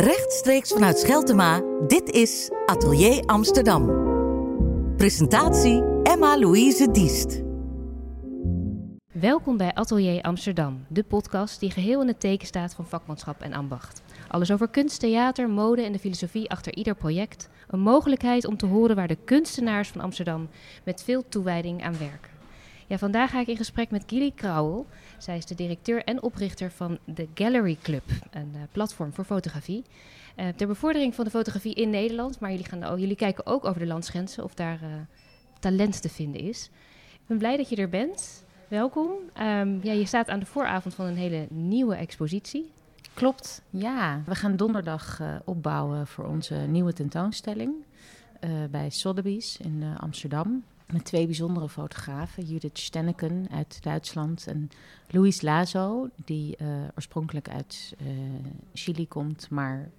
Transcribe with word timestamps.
Rechtstreeks 0.00 0.72
vanuit 0.72 0.98
Scheltema, 0.98 1.62
dit 1.86 2.10
is 2.10 2.50
Atelier 2.66 3.24
Amsterdam. 3.24 3.86
Presentatie 4.96 5.82
Emma-Louise 6.02 6.90
Diest. 6.90 7.42
Welkom 9.12 9.56
bij 9.56 9.74
Atelier 9.74 10.22
Amsterdam, 10.22 10.84
de 10.88 11.02
podcast 11.02 11.60
die 11.60 11.70
geheel 11.70 12.00
in 12.00 12.06
het 12.06 12.20
teken 12.20 12.46
staat 12.46 12.74
van 12.74 12.86
vakmanschap 12.86 13.42
en 13.42 13.52
ambacht. 13.52 14.02
Alles 14.28 14.50
over 14.50 14.68
kunst, 14.68 15.00
theater, 15.00 15.50
mode 15.50 15.82
en 15.82 15.92
de 15.92 15.98
filosofie 15.98 16.50
achter 16.50 16.74
ieder 16.74 16.94
project. 16.94 17.48
Een 17.68 17.80
mogelijkheid 17.80 18.46
om 18.46 18.56
te 18.56 18.66
horen 18.66 18.96
waar 18.96 19.08
de 19.08 19.18
kunstenaars 19.24 19.88
van 19.88 20.00
Amsterdam 20.00 20.48
met 20.84 21.02
veel 21.02 21.28
toewijding 21.28 21.82
aan 21.82 21.98
werken. 21.98 22.27
Ja, 22.88 22.98
vandaag 22.98 23.30
ga 23.30 23.40
ik 23.40 23.46
in 23.46 23.56
gesprek 23.56 23.90
met 23.90 24.04
Gilly 24.06 24.32
Krauwel. 24.34 24.86
Zij 25.18 25.36
is 25.36 25.46
de 25.46 25.54
directeur 25.54 26.04
en 26.04 26.22
oprichter 26.22 26.70
van 26.70 26.98
de 27.04 27.28
Gallery 27.34 27.78
Club, 27.82 28.02
een 28.30 28.52
uh, 28.54 28.60
platform 28.72 29.12
voor 29.12 29.24
fotografie. 29.24 29.84
Uh, 30.36 30.48
ter 30.48 30.66
bevordering 30.66 31.14
van 31.14 31.24
de 31.24 31.30
fotografie 31.30 31.74
in 31.74 31.90
Nederland, 31.90 32.40
maar 32.40 32.50
jullie, 32.50 32.64
gaan, 32.64 33.00
jullie 33.00 33.16
kijken 33.16 33.46
ook 33.46 33.64
over 33.64 33.80
de 33.80 33.86
landsgrenzen 33.86 34.44
of 34.44 34.54
daar 34.54 34.82
uh, 34.82 34.88
talent 35.58 36.02
te 36.02 36.08
vinden 36.08 36.40
is. 36.40 36.70
Ik 37.12 37.26
ben 37.26 37.38
blij 37.38 37.56
dat 37.56 37.68
je 37.68 37.76
er 37.76 37.88
bent. 37.88 38.44
Welkom. 38.68 39.10
Um, 39.40 39.80
ja, 39.82 39.92
je 39.92 40.06
staat 40.06 40.28
aan 40.28 40.38
de 40.40 40.46
vooravond 40.46 40.94
van 40.94 41.06
een 41.06 41.16
hele 41.16 41.46
nieuwe 41.50 41.94
expositie. 41.94 42.70
Klopt, 43.14 43.62
ja. 43.70 44.22
We 44.26 44.34
gaan 44.34 44.56
donderdag 44.56 45.20
opbouwen 45.44 46.06
voor 46.06 46.24
onze 46.24 46.54
nieuwe 46.54 46.92
tentoonstelling 46.92 47.74
bij 48.70 48.90
Sotheby's 48.90 49.56
in 49.56 49.84
Amsterdam 50.00 50.64
met 50.92 51.04
twee 51.04 51.26
bijzondere 51.26 51.68
fotografen. 51.68 52.44
Judith 52.44 52.78
Stenneken 52.78 53.46
uit 53.50 53.82
Duitsland 53.82 54.46
en 54.46 54.70
Luis 55.08 55.40
Lazo, 55.40 56.08
die 56.24 56.56
uh, 56.60 56.68
oorspronkelijk 56.94 57.48
uit 57.48 57.94
uh, 58.02 58.08
Chili 58.72 59.08
komt, 59.08 59.50
maar 59.50 59.90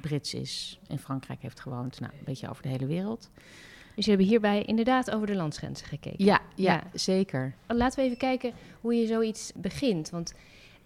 Brits 0.00 0.34
is, 0.34 0.80
in 0.88 0.98
Frankrijk 0.98 1.42
heeft 1.42 1.60
gewoond, 1.60 2.00
nou, 2.00 2.12
een 2.12 2.24
beetje 2.24 2.48
over 2.48 2.62
de 2.62 2.68
hele 2.68 2.86
wereld. 2.86 3.30
Dus 3.94 4.04
je 4.04 4.10
hebben 4.10 4.28
hierbij 4.28 4.62
inderdaad 4.62 5.10
over 5.10 5.26
de 5.26 5.34
landsgrenzen 5.34 5.86
gekeken. 5.86 6.24
Ja, 6.24 6.40
ja, 6.54 6.72
ja, 6.72 6.84
zeker. 6.92 7.54
Laten 7.66 7.98
we 7.98 8.04
even 8.04 8.18
kijken 8.18 8.52
hoe 8.80 8.94
je 8.94 9.06
zoiets 9.06 9.52
begint. 9.54 10.10
Want 10.10 10.34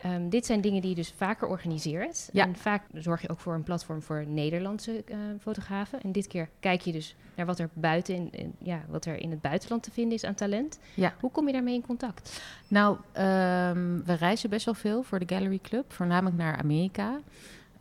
Um, 0.06 0.28
dit 0.28 0.46
zijn 0.46 0.60
dingen 0.60 0.80
die 0.80 0.90
je 0.90 0.96
dus 0.96 1.12
vaker 1.16 1.48
organiseert. 1.48 2.28
Ja. 2.32 2.44
En 2.44 2.56
vaak 2.56 2.82
zorg 2.92 3.22
je 3.22 3.28
ook 3.28 3.38
voor 3.40 3.54
een 3.54 3.62
platform 3.62 4.02
voor 4.02 4.24
Nederlandse 4.26 5.04
uh, 5.06 5.16
fotografen. 5.40 6.00
En 6.00 6.12
dit 6.12 6.26
keer 6.26 6.48
kijk 6.60 6.80
je 6.80 6.92
dus 6.92 7.16
naar 7.34 7.46
wat 7.46 7.58
er 7.58 7.68
buiten 7.72 8.14
in, 8.14 8.28
in, 8.32 8.54
ja, 8.58 8.84
wat 8.88 9.04
er 9.04 9.16
in 9.16 9.30
het 9.30 9.40
buitenland 9.40 9.82
te 9.82 9.90
vinden 9.90 10.14
is 10.14 10.24
aan 10.24 10.34
talent. 10.34 10.78
Ja. 10.94 11.14
Hoe 11.20 11.30
kom 11.30 11.46
je 11.46 11.52
daarmee 11.52 11.74
in 11.74 11.86
contact? 11.86 12.42
Nou, 12.68 12.96
um, 12.96 14.04
we 14.04 14.12
reizen 14.12 14.50
best 14.50 14.64
wel 14.64 14.74
veel 14.74 15.02
voor 15.02 15.18
de 15.18 15.34
Gallery 15.34 15.58
Club, 15.62 15.92
voornamelijk 15.92 16.36
naar 16.36 16.56
Amerika. 16.56 17.20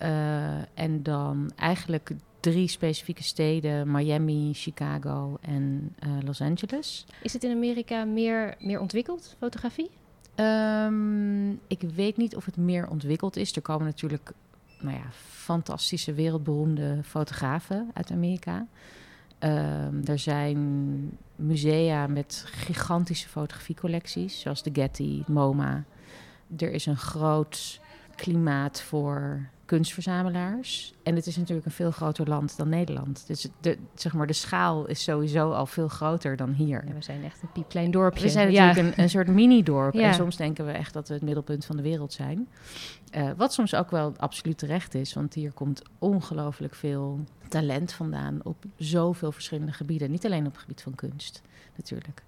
Uh, 0.01 0.57
en 0.73 1.03
dan 1.03 1.51
eigenlijk 1.55 2.11
drie 2.39 2.67
specifieke 2.67 3.23
steden: 3.23 3.91
Miami, 3.91 4.53
Chicago 4.53 5.37
en 5.41 5.95
uh, 6.05 6.11
Los 6.25 6.41
Angeles. 6.41 7.05
Is 7.21 7.33
het 7.33 7.43
in 7.43 7.51
Amerika 7.51 8.05
meer, 8.05 8.55
meer 8.59 8.79
ontwikkeld, 8.79 9.35
fotografie? 9.39 9.89
Um, 10.39 11.59
ik 11.67 11.81
weet 11.95 12.17
niet 12.17 12.35
of 12.35 12.45
het 12.45 12.57
meer 12.57 12.87
ontwikkeld 12.89 13.35
is. 13.35 13.55
Er 13.55 13.61
komen 13.61 13.85
natuurlijk 13.85 14.31
nou 14.79 14.95
ja, 14.95 15.05
fantastische, 15.31 16.13
wereldberoemde 16.13 16.99
fotografen 17.03 17.89
uit 17.93 18.11
Amerika. 18.11 18.67
Um, 19.39 20.01
er 20.05 20.19
zijn 20.19 20.57
musea 21.35 22.07
met 22.07 22.43
gigantische 22.45 23.29
fotografiecollecties, 23.29 24.39
zoals 24.39 24.63
de 24.63 24.69
Getty, 24.73 25.23
MoMA. 25.27 25.83
Er 26.57 26.71
is 26.71 26.85
een 26.85 26.97
groot 26.97 27.79
klimaat 28.17 28.81
voor 28.81 29.49
kunstverzamelaars. 29.67 30.93
En 31.03 31.15
het 31.15 31.27
is 31.27 31.37
natuurlijk 31.37 31.65
een 31.65 31.71
veel 31.71 31.91
groter 31.91 32.27
land 32.27 32.57
dan 32.57 32.69
Nederland. 32.69 33.23
Dus 33.27 33.47
de, 33.59 33.77
zeg 33.95 34.13
maar, 34.13 34.27
de 34.27 34.33
schaal 34.33 34.85
is 34.85 35.03
sowieso 35.03 35.51
al 35.51 35.65
veel 35.65 35.87
groter 35.87 36.35
dan 36.35 36.51
hier. 36.51 36.83
Ja, 36.87 36.93
we 36.93 37.03
zijn 37.03 37.23
echt 37.23 37.41
een 37.41 37.51
piepklein 37.51 37.91
dorpje. 37.91 38.23
We 38.23 38.29
zijn 38.29 38.53
natuurlijk 38.53 38.77
een, 38.97 39.03
een, 39.03 39.09
soort 39.09 39.27
mini-dorp. 39.27 39.93
Ja. 39.93 40.07
En 40.07 40.13
soms 40.13 40.35
denken 40.35 40.65
we 40.65 40.71
echt 40.71 40.93
dat 40.93 41.07
we 41.07 41.13
het 41.13 41.23
middelpunt 41.23 41.65
van 41.65 41.75
de 41.75 41.81
wereld 41.81 42.13
zijn. 42.13 42.47
Uh, 43.11 43.29
wat 43.37 43.53
soms 43.53 43.75
ook 43.75 43.91
wel 43.91 44.13
absoluut 44.17 44.57
terecht 44.57 44.95
is. 44.95 45.13
Want 45.13 45.33
hier 45.33 45.51
komt 45.51 45.81
ongelooflijk 45.99 46.75
veel 46.75 47.19
talent 47.47 47.93
vandaan 47.93 48.39
op 48.43 48.63
zoveel 48.75 49.31
verschillende 49.31 49.71
gebieden. 49.71 50.11
Niet 50.11 50.25
alleen 50.25 50.45
op 50.45 50.51
het 50.51 50.61
gebied 50.61 50.81
van 50.81 50.95
kunst, 50.95 51.41
natuurlijk. 51.75 52.23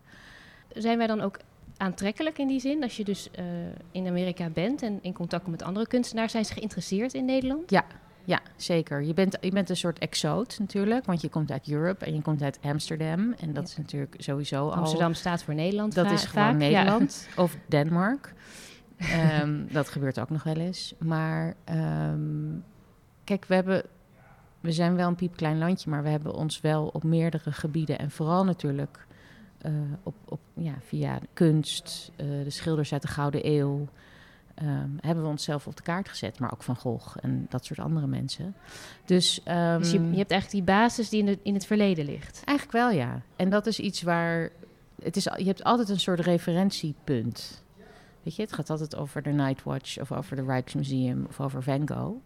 Zijn 0.73 0.97
wij 0.97 1.07
dan 1.07 1.21
ook 1.21 1.37
aantrekkelijk 1.79 2.37
in 2.37 2.47
die 2.47 2.59
zin. 2.59 2.83
Als 2.83 2.97
je 2.97 3.03
dus 3.03 3.29
uh, 3.39 3.45
in 3.91 4.07
Amerika 4.07 4.49
bent 4.49 4.81
en 4.81 4.99
in 5.01 5.13
contact 5.13 5.43
komt 5.43 5.57
met 5.57 5.67
andere 5.67 5.87
kunstenaars, 5.87 6.31
zijn 6.31 6.45
ze 6.45 6.53
geïnteresseerd 6.53 7.13
in 7.13 7.25
Nederland? 7.25 7.69
Ja, 7.69 7.85
ja, 8.23 8.39
zeker. 8.55 9.03
Je 9.03 9.13
bent, 9.13 9.37
je 9.41 9.51
bent 9.51 9.69
een 9.69 9.77
soort 9.77 9.99
exoot 9.99 10.59
natuurlijk, 10.59 11.05
want 11.05 11.21
je 11.21 11.29
komt 11.29 11.51
uit 11.51 11.69
Europe 11.69 12.05
en 12.05 12.15
je 12.15 12.21
komt 12.21 12.41
uit 12.41 12.59
Amsterdam. 12.61 13.33
En 13.39 13.53
dat 13.53 13.63
ja. 13.63 13.69
is 13.69 13.77
natuurlijk 13.77 14.15
sowieso 14.17 14.69
al... 14.69 14.75
Amsterdam 14.75 15.13
staat 15.13 15.43
voor 15.43 15.53
Nederland 15.53 15.95
Dat 15.95 16.11
is 16.11 16.25
gewoon 16.25 16.45
vaak, 16.45 16.55
Nederland 16.55 17.27
ja. 17.35 17.41
of 17.43 17.57
Denemarken. 17.67 18.31
um, 19.41 19.67
dat 19.71 19.89
gebeurt 19.89 20.19
ook 20.19 20.29
nog 20.29 20.43
wel 20.43 20.55
eens. 20.55 20.93
Maar 20.99 21.55
um, 22.11 22.63
kijk, 23.23 23.45
we 23.45 23.55
hebben... 23.55 23.83
We 24.59 24.71
zijn 24.71 24.95
wel 24.95 25.07
een 25.07 25.15
piepklein 25.15 25.57
landje, 25.57 25.89
maar 25.89 26.03
we 26.03 26.09
hebben 26.09 26.33
ons 26.33 26.61
wel 26.61 26.87
op 26.87 27.03
meerdere 27.03 27.51
gebieden 27.51 27.99
en 27.99 28.11
vooral 28.11 28.43
natuurlijk 28.43 29.07
uh, 29.65 29.71
op, 30.03 30.15
op, 30.25 30.39
ja, 30.53 30.73
via 30.85 31.19
kunst, 31.33 32.11
uh, 32.17 32.43
de 32.43 32.49
schilders 32.49 32.93
uit 32.93 33.01
de 33.01 33.07
Gouden 33.07 33.47
Eeuw, 33.47 33.87
um, 34.63 34.97
hebben 35.01 35.23
we 35.23 35.29
onszelf 35.29 35.67
op 35.67 35.75
de 35.75 35.83
kaart 35.83 36.09
gezet. 36.09 36.39
Maar 36.39 36.51
ook 36.53 36.63
Van 36.63 36.75
Gogh 36.75 37.17
en 37.21 37.45
dat 37.49 37.65
soort 37.65 37.79
andere 37.79 38.07
mensen. 38.07 38.55
Dus, 39.05 39.41
um, 39.47 39.79
dus 39.79 39.91
je, 39.91 39.99
je, 39.99 40.17
hebt 40.17 40.31
eigenlijk 40.31 40.51
die 40.51 40.75
basis 40.75 41.09
die 41.09 41.19
in, 41.19 41.25
de, 41.25 41.39
in 41.43 41.53
het 41.53 41.65
verleden 41.65 42.05
ligt? 42.05 42.41
Eigenlijk 42.45 42.77
wel, 42.77 42.91
ja. 42.91 43.21
En 43.35 43.49
dat 43.49 43.67
is 43.67 43.79
iets 43.79 44.01
waar... 44.01 44.49
Het 45.03 45.15
is, 45.15 45.23
je 45.23 45.45
hebt 45.45 45.63
altijd 45.63 45.89
een 45.89 45.99
soort 45.99 46.19
referentiepunt. 46.19 47.63
Weet 48.23 48.35
je, 48.35 48.41
het 48.41 48.53
gaat 48.53 48.69
altijd 48.69 48.95
over 48.95 49.21
de 49.21 49.29
Nightwatch 49.29 49.99
of 49.99 50.11
over 50.11 50.35
de 50.35 50.43
Rijksmuseum 50.43 51.25
of 51.29 51.39
over 51.39 51.63
Van 51.63 51.89
Gogh. 51.89 52.17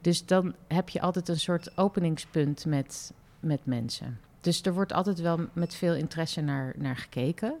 Dus 0.00 0.26
dan 0.26 0.54
heb 0.68 0.88
je 0.88 1.00
altijd 1.00 1.28
een 1.28 1.40
soort 1.40 1.78
openingspunt 1.78 2.64
met, 2.64 3.12
met 3.40 3.66
mensen. 3.66 4.18
Dus 4.40 4.62
er 4.62 4.74
wordt 4.74 4.92
altijd 4.92 5.20
wel 5.20 5.38
met 5.52 5.74
veel 5.74 5.94
interesse 5.94 6.40
naar, 6.40 6.74
naar 6.76 6.96
gekeken. 6.96 7.54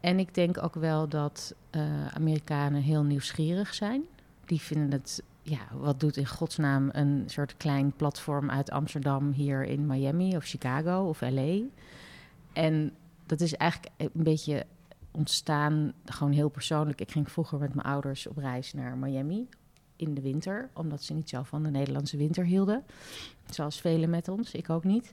En 0.00 0.18
ik 0.18 0.34
denk 0.34 0.62
ook 0.62 0.74
wel 0.74 1.08
dat 1.08 1.54
uh, 1.70 2.06
Amerikanen 2.06 2.82
heel 2.82 3.02
nieuwsgierig 3.02 3.74
zijn. 3.74 4.04
Die 4.44 4.60
vinden 4.60 4.90
het, 4.90 5.22
ja, 5.42 5.58
wat 5.72 6.00
doet 6.00 6.16
in 6.16 6.26
godsnaam 6.26 6.88
een 6.92 7.22
soort 7.26 7.56
klein 7.56 7.92
platform 7.92 8.50
uit 8.50 8.70
Amsterdam 8.70 9.32
hier 9.32 9.64
in 9.64 9.86
Miami 9.86 10.36
of 10.36 10.44
Chicago 10.44 11.08
of 11.08 11.20
LA. 11.20 11.58
En 12.52 12.92
dat 13.26 13.40
is 13.40 13.54
eigenlijk 13.54 13.92
een 13.98 14.22
beetje 14.22 14.66
ontstaan, 15.10 15.92
gewoon 16.04 16.32
heel 16.32 16.48
persoonlijk. 16.48 17.00
Ik 17.00 17.10
ging 17.10 17.30
vroeger 17.30 17.58
met 17.58 17.74
mijn 17.74 17.86
ouders 17.86 18.26
op 18.26 18.36
reis 18.36 18.72
naar 18.72 18.96
Miami 18.96 19.48
in 19.96 20.14
de 20.14 20.20
winter, 20.20 20.70
omdat 20.72 21.02
ze 21.02 21.14
niet 21.14 21.28
zo 21.28 21.42
van 21.42 21.62
de 21.62 21.70
Nederlandse 21.70 22.16
winter 22.16 22.44
hielden. 22.44 22.84
Zoals 23.50 23.80
velen 23.80 24.10
met 24.10 24.28
ons, 24.28 24.52
ik 24.52 24.70
ook 24.70 24.84
niet. 24.84 25.12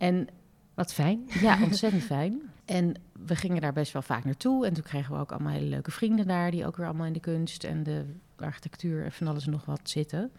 En 0.00 0.28
wat 0.74 0.92
fijn. 0.92 1.28
Ja, 1.40 1.62
ontzettend 1.62 2.02
fijn. 2.02 2.40
En 2.64 2.94
we 3.26 3.36
gingen 3.36 3.60
daar 3.60 3.72
best 3.72 3.92
wel 3.92 4.02
vaak 4.02 4.24
naartoe. 4.24 4.66
En 4.66 4.72
toen 4.72 4.82
kregen 4.82 5.14
we 5.14 5.20
ook 5.20 5.32
allemaal 5.32 5.52
hele 5.52 5.66
leuke 5.66 5.90
vrienden 5.90 6.26
daar, 6.26 6.50
die 6.50 6.66
ook 6.66 6.76
weer 6.76 6.86
allemaal 6.86 7.06
in 7.06 7.12
de 7.12 7.20
kunst 7.20 7.64
en 7.64 7.82
de 7.82 8.04
architectuur 8.36 9.04
en 9.04 9.12
van 9.12 9.26
alles 9.26 9.44
en 9.44 9.50
nog 9.50 9.64
wat 9.64 9.80
zitten. 9.82 10.30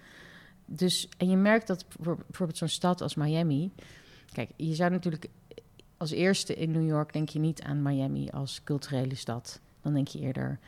Dus, 0.65 1.09
en 1.17 1.29
je 1.29 1.35
merkt 1.35 1.67
dat 1.67 1.85
bijvoorbeeld 1.99 2.57
zo'n 2.57 2.67
stad 2.67 3.01
als 3.01 3.15
Miami. 3.15 3.71
Kijk, 4.31 4.49
je 4.55 4.75
zou 4.75 4.91
natuurlijk 4.91 5.27
als 5.97 6.11
eerste 6.11 6.55
in 6.55 6.71
New 6.71 6.87
York 6.87 7.13
denk 7.13 7.29
je 7.29 7.39
niet 7.39 7.61
aan 7.61 7.81
Miami 7.81 8.29
als 8.29 8.61
culturele 8.63 9.15
stad. 9.15 9.59
Dan 9.81 9.93
denk 9.93 10.07
je 10.07 10.19
eerder 10.19 10.59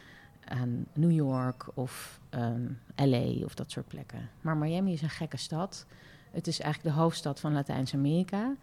aan 0.45 0.85
New 0.93 1.11
York 1.11 1.65
of 1.73 2.19
um, 2.29 2.79
LA 2.95 3.45
of 3.45 3.53
dat 3.53 3.71
soort 3.71 3.87
plekken. 3.87 4.29
Maar 4.41 4.57
Miami 4.57 4.93
is 4.93 5.01
een 5.01 5.09
gekke 5.09 5.37
stad. 5.37 5.85
Het 6.31 6.47
is 6.47 6.59
eigenlijk 6.59 6.95
de 6.95 7.01
hoofdstad 7.01 7.39
van 7.39 7.53
Latijns-Amerika. 7.53 8.55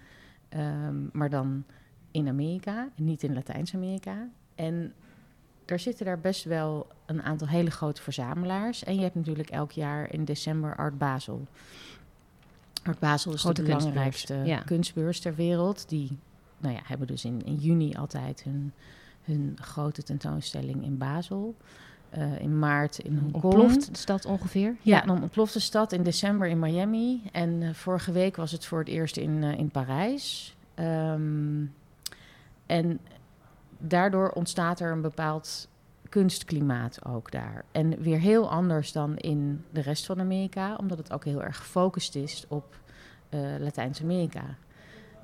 Um, 0.56 1.10
maar 1.12 1.30
dan 1.30 1.64
in 2.10 2.28
Amerika 2.28 2.88
niet 2.96 3.22
in 3.22 3.34
Latijns-Amerika. 3.34 4.28
En 4.54 4.92
er 5.64 5.78
zitten 5.78 6.06
daar 6.06 6.20
best 6.20 6.44
wel 6.44 6.86
een 7.06 7.22
aantal 7.22 7.48
hele 7.48 7.70
grote 7.70 8.02
verzamelaars. 8.02 8.84
En 8.84 8.94
je 8.94 9.00
hebt 9.00 9.14
natuurlijk 9.14 9.50
elk 9.50 9.72
jaar 9.72 10.12
in 10.12 10.24
december 10.24 10.76
Art 10.76 10.98
Basel. 10.98 11.46
Art 12.82 12.98
Basel 12.98 13.32
is 13.32 13.42
de 13.42 13.62
belangrijkste 13.62 14.34
ja. 14.34 14.58
kunstbeurs 14.58 15.20
ter 15.20 15.34
wereld. 15.34 15.88
Die 15.88 16.18
nou 16.58 16.74
ja, 16.74 16.80
hebben 16.84 17.06
dus 17.06 17.24
in, 17.24 17.44
in 17.44 17.54
juni 17.54 17.94
altijd 17.94 18.42
hun, 18.42 18.72
hun 19.22 19.56
grote 19.60 20.02
tentoonstelling 20.02 20.84
in 20.84 20.98
Basel. 20.98 21.54
Uh, 22.18 22.40
in 22.40 22.58
maart 22.58 22.98
in 22.98 23.18
Hongkong. 23.18 23.44
Ontploft 23.44 23.92
de 23.92 23.98
stad 23.98 24.24
ongeveer? 24.24 24.76
Ja, 24.82 25.00
dan 25.00 25.22
ontploft 25.22 25.52
de 25.52 25.60
stad 25.60 25.92
in 25.92 26.02
december 26.02 26.48
in 26.48 26.58
Miami. 26.58 27.22
En 27.32 27.60
uh, 27.60 27.74
vorige 27.74 28.12
week 28.12 28.36
was 28.36 28.52
het 28.52 28.66
voor 28.66 28.78
het 28.78 28.88
eerst 28.88 29.16
in, 29.16 29.42
uh, 29.42 29.58
in 29.58 29.70
Parijs. 29.70 30.56
Um, 30.78 31.74
en 32.66 33.00
daardoor 33.78 34.30
ontstaat 34.30 34.80
er 34.80 34.92
een 34.92 35.00
bepaald 35.00 35.68
kunstklimaat 36.08 37.04
ook 37.04 37.30
daar. 37.30 37.64
En 37.72 38.02
weer 38.02 38.18
heel 38.18 38.50
anders 38.50 38.92
dan 38.92 39.16
in 39.16 39.64
de 39.70 39.80
rest 39.80 40.06
van 40.06 40.20
Amerika, 40.20 40.76
omdat 40.76 40.98
het 40.98 41.12
ook 41.12 41.24
heel 41.24 41.42
erg 41.42 41.56
gefocust 41.56 42.14
is 42.14 42.44
op 42.48 42.78
Latijns-Amerika. 43.58 44.44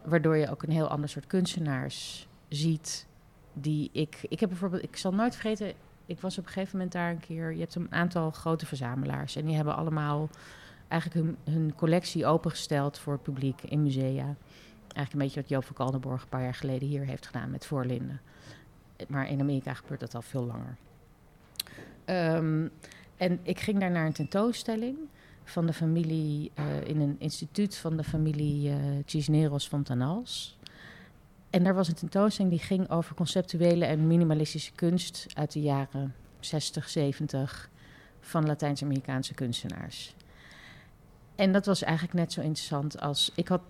Waardoor 0.05 0.37
je 0.37 0.51
ook 0.51 0.63
een 0.63 0.73
heel 0.73 0.89
ander 0.89 1.09
soort 1.09 1.27
kunstenaars 1.27 2.29
ziet. 2.49 3.07
Die 3.53 3.91
ik. 3.93 4.19
Ik 4.29 4.41
heb 4.41 4.49
bijvoorbeeld. 4.49 4.83
Ik 4.83 4.97
zal 4.97 5.13
nooit 5.13 5.33
vergeten. 5.37 5.73
Ik 6.07 6.21
was 6.21 6.39
op 6.39 6.47
een 6.47 6.53
gegeven 6.53 6.77
moment 6.77 6.93
daar 6.93 7.11
een 7.11 7.21
keer. 7.21 7.53
Je 7.53 7.61
hebt 7.61 7.75
een 7.75 7.93
aantal 7.93 8.31
grote 8.31 8.67
verzamelaars. 8.67 9.37
En 9.37 9.45
die 9.45 9.57
hebben 9.57 9.77
allemaal 9.77 10.29
eigenlijk 10.89 11.27
hun, 11.27 11.55
hun 11.55 11.75
collectie 11.75 12.27
opengesteld 12.27 12.99
voor 12.99 13.13
het 13.13 13.23
publiek 13.23 13.63
in 13.63 13.83
musea. 13.83 14.35
Eigenlijk 14.97 15.13
een 15.13 15.19
beetje 15.19 15.41
wat 15.41 15.49
Joop 15.49 15.65
van 15.65 15.75
Kaldenborg 15.75 16.23
een 16.23 16.29
paar 16.29 16.43
jaar 16.43 16.55
geleden 16.55 16.89
hier 16.89 17.05
heeft 17.05 17.27
gedaan 17.27 17.51
met 17.51 17.67
Voorlinden. 17.67 18.21
Maar 19.09 19.29
in 19.29 19.41
Amerika 19.41 19.75
gebeurt 19.75 20.01
dat 20.01 20.15
al 20.15 20.23
veel 20.23 20.45
langer. 20.47 20.77
Um, 22.37 22.71
en 23.17 23.39
ik 23.43 23.61
ging 23.61 23.81
daar 23.81 23.91
naar 23.91 24.07
een 24.07 24.13
tentoonstelling 24.13 24.97
van 25.45 25.67
de 25.67 25.73
familie, 25.73 26.51
uh, 26.59 26.89
in 26.89 27.01
een 27.01 27.17
instituut 27.19 27.77
van 27.77 27.97
de 27.97 28.05
familie 28.05 28.69
uh, 28.69 28.77
Cisneros 29.07 29.69
Fontanals. 29.69 30.56
En 31.57 31.65
daar 31.65 31.75
was 31.75 31.89
een 31.89 31.95
tentoonstelling 31.95 32.55
die 32.55 32.65
ging 32.65 32.91
over 32.91 33.15
conceptuele 33.15 33.85
en 33.85 34.07
minimalistische 34.07 34.73
kunst 34.73 35.27
uit 35.35 35.53
de 35.53 35.61
jaren 35.61 36.15
60, 36.41 36.89
70 36.89 37.71
van 38.21 38.47
Latijns-Amerikaanse 38.47 39.35
kunstenaars. 39.35 40.15
En 41.35 41.53
dat 41.53 41.67
was 41.67 41.83
eigenlijk 41.83 42.19
net 42.19 42.33
zo 42.33 42.41
interessant 42.41 43.01
als... 43.01 43.33
Ik 43.35 43.49
had 43.49 43.61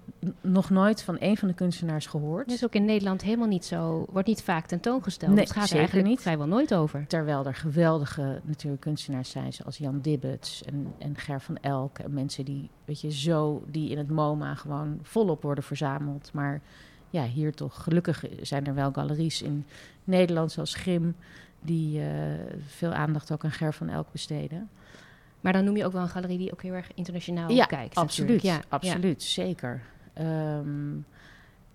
nog 0.40 0.70
nooit 0.70 1.02
van 1.02 1.16
een 1.18 1.36
van 1.36 1.48
de 1.48 1.54
kunstenaars 1.54 2.06
gehoord. 2.06 2.46
Dat 2.46 2.56
is 2.56 2.64
ook 2.64 2.74
in 2.74 2.84
Nederland 2.84 3.22
helemaal 3.22 3.48
niet 3.48 3.64
zo... 3.64 4.06
Wordt 4.10 4.28
niet 4.28 4.42
vaak 4.42 4.66
tentoongesteld. 4.66 5.32
Nee, 5.32 5.44
het 5.44 5.52
gaat 5.52 5.70
er 5.70 5.78
eigenlijk 5.78 6.08
niet. 6.08 6.20
vrijwel 6.20 6.46
nooit 6.46 6.74
over. 6.74 7.06
Terwijl 7.06 7.46
er 7.46 7.54
geweldige 7.54 8.40
natuurlijk 8.44 8.82
kunstenaars 8.82 9.30
zijn... 9.30 9.52
zoals 9.52 9.78
Jan 9.78 10.00
Dibbets 10.00 10.62
en, 10.64 10.94
en 10.98 11.16
Ger 11.16 11.40
van 11.40 11.56
Elk. 11.56 11.98
En 11.98 12.14
mensen 12.14 12.44
die, 12.44 12.70
weet 12.84 13.00
je, 13.00 13.12
zo... 13.12 13.64
die 13.70 13.90
in 13.90 13.98
het 13.98 14.10
MoMA 14.10 14.54
gewoon 14.54 14.98
volop 15.02 15.42
worden 15.42 15.64
verzameld. 15.64 16.30
Maar 16.32 16.62
ja, 17.10 17.24
hier 17.24 17.54
toch... 17.54 17.82
Gelukkig 17.82 18.24
zijn 18.42 18.66
er 18.66 18.74
wel 18.74 18.92
galeries 18.92 19.42
in 19.42 19.64
Nederland 20.04 20.52
zoals 20.52 20.74
Grim... 20.74 21.14
die 21.60 22.00
uh, 22.00 22.06
veel 22.66 22.92
aandacht 22.92 23.32
ook 23.32 23.44
aan 23.44 23.52
Ger 23.52 23.74
van 23.74 23.88
Elk 23.88 24.12
besteden... 24.12 24.68
Maar 25.40 25.54
dan 25.54 25.64
noem 25.64 25.76
je 25.76 25.84
ook 25.84 25.92
wel 25.92 26.02
een 26.02 26.08
galerie 26.08 26.38
die 26.38 26.52
ook 26.52 26.62
heel 26.62 26.72
erg 26.72 26.90
internationaal 26.94 27.50
ja, 27.50 27.64
kijkt. 27.64 27.94
Absoluut, 27.94 28.42
ja, 28.42 28.60
absoluut, 28.68 29.22
zeker. 29.22 29.82
Um, 30.18 31.06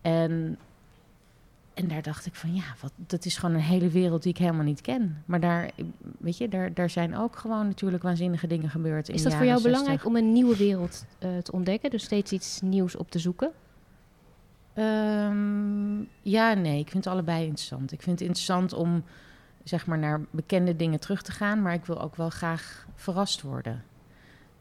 en, 0.02 0.58
en 1.74 1.88
daar 1.88 2.02
dacht 2.02 2.26
ik 2.26 2.36
van 2.36 2.56
ja, 2.56 2.64
wat, 2.82 2.92
dat 2.96 3.26
is 3.26 3.38
gewoon 3.38 3.56
een 3.56 3.62
hele 3.62 3.90
wereld 3.90 4.24
die 4.24 4.32
ik 4.32 4.38
helemaal 4.38 4.64
niet 4.64 4.82
ken. 4.82 5.24
Maar 5.26 5.40
daar, 5.40 5.72
weet 6.18 6.38
je, 6.38 6.50
daar, 6.50 6.74
daar 6.74 6.90
zijn 6.90 7.18
ook 7.18 7.36
gewoon 7.36 7.68
natuurlijk 7.68 8.04
waanzinnige 8.04 8.48
dingen 8.48 8.70
gebeurd. 8.70 9.10
Is 9.10 9.24
dat 9.24 9.34
voor 9.34 9.46
jou 9.46 9.62
belangrijk 9.62 10.06
om 10.06 10.16
een 10.16 10.32
nieuwe 10.32 10.58
wereld 10.58 11.06
uh, 11.20 11.38
te 11.38 11.52
ontdekken? 11.52 11.90
Dus 11.90 12.04
steeds 12.04 12.32
iets 12.32 12.62
nieuws 12.62 12.96
op 12.96 13.12
te 13.12 13.20
zoeken? 13.20 13.52
Um, 14.78 16.10
ja, 16.22 16.54
nee, 16.54 16.80
ik 16.80 16.90
vind 16.90 17.04
het 17.04 17.14
allebei 17.14 17.44
interessant. 17.44 17.92
Ik 17.92 18.02
vind 18.02 18.20
het 18.20 18.28
interessant 18.28 18.74
om 18.74 19.04
zeg 19.64 19.86
maar 19.86 19.98
naar 19.98 20.22
bekende 20.32 20.76
dingen 20.76 21.00
terug 21.00 21.22
te 21.22 21.32
gaan, 21.32 21.62
maar 21.62 21.74
ik 21.74 21.86
wil 21.86 22.02
ook 22.02 22.16
wel 22.16 22.30
graag 22.30 22.86
verrast 22.96 23.42
worden. 23.42 23.84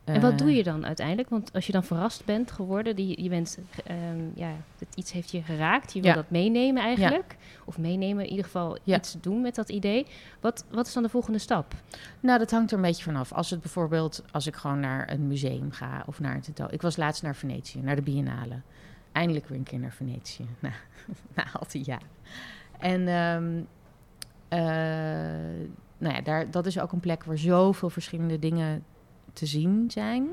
En 0.05 0.21
wat 0.21 0.39
doe 0.39 0.49
eh, 0.49 0.57
je 0.57 0.63
dan 0.63 0.87
uiteindelijk? 0.87 1.29
Want 1.29 1.53
als 1.53 1.67
je 1.67 1.73
dan 1.73 1.85
verrast 1.85 2.25
bent 2.25 2.51
geworden, 2.51 2.97
die, 2.97 3.23
je 3.23 3.29
bent, 3.29 3.59
um, 3.91 4.33
ja, 4.35 4.53
iets 4.95 5.13
heeft 5.13 5.31
je 5.31 5.43
geraakt, 5.43 5.93
je 5.93 6.01
wil 6.01 6.15
dat 6.15 6.31
meenemen 6.31 6.83
eigenlijk. 6.83 7.37
Of 7.65 7.79
meenemen, 7.79 8.25
in 8.25 8.31
ieder 8.31 8.45
geval 8.45 8.79
iets 8.85 9.17
doen 9.21 9.41
met 9.41 9.55
dat 9.55 9.69
idee. 9.69 10.07
Wat, 10.41 10.65
wat 10.71 10.87
is 10.87 10.93
dan 10.93 11.03
de 11.03 11.09
volgende 11.09 11.39
stap? 11.39 11.75
Nou, 12.21 12.39
dat 12.39 12.51
hangt 12.51 12.71
er 12.71 12.77
een 12.77 12.83
beetje 12.83 13.03
vanaf. 13.03 13.33
Als 13.33 13.51
het 13.51 13.61
bijvoorbeeld, 13.61 14.25
als 14.31 14.47
ik 14.47 14.57
gewoon 14.57 14.81
naar 14.81 15.11
een 15.11 15.27
museum 15.27 15.71
ga 15.71 16.03
of 16.07 16.21
naar 16.21 16.35
een 16.35 16.41
tentoon. 16.41 16.71
Ik 16.71 16.83
was 16.83 16.97
laatst 16.97 17.23
naar 17.23 17.37
Venetië, 17.37 17.81
naar 17.81 17.97
de 17.97 18.03
Biennale. 18.03 18.61
Eindelijk 19.13 19.47
weer 19.47 19.59
een 19.59 19.65
keer 19.65 19.79
naar 19.79 19.93
Venetië. 19.93 20.47
Na, 20.61 20.73
na 21.35 21.47
al 21.53 21.67
die 21.71 21.85
jaren. 21.85 22.09
En 22.79 23.09
um, 23.09 23.67
uh, 24.49 24.59
nou 25.99 26.15
ja, 26.15 26.21
daar, 26.21 26.51
dat 26.51 26.67
is 26.67 26.79
ook 26.79 26.93
een 26.93 27.01
plek 27.01 27.25
waar 27.25 27.39
zoveel 27.39 27.91
verschillende 27.91 28.39
dingen 28.39 28.85
te 29.33 29.47
zien 29.47 29.91
zijn. 29.91 30.29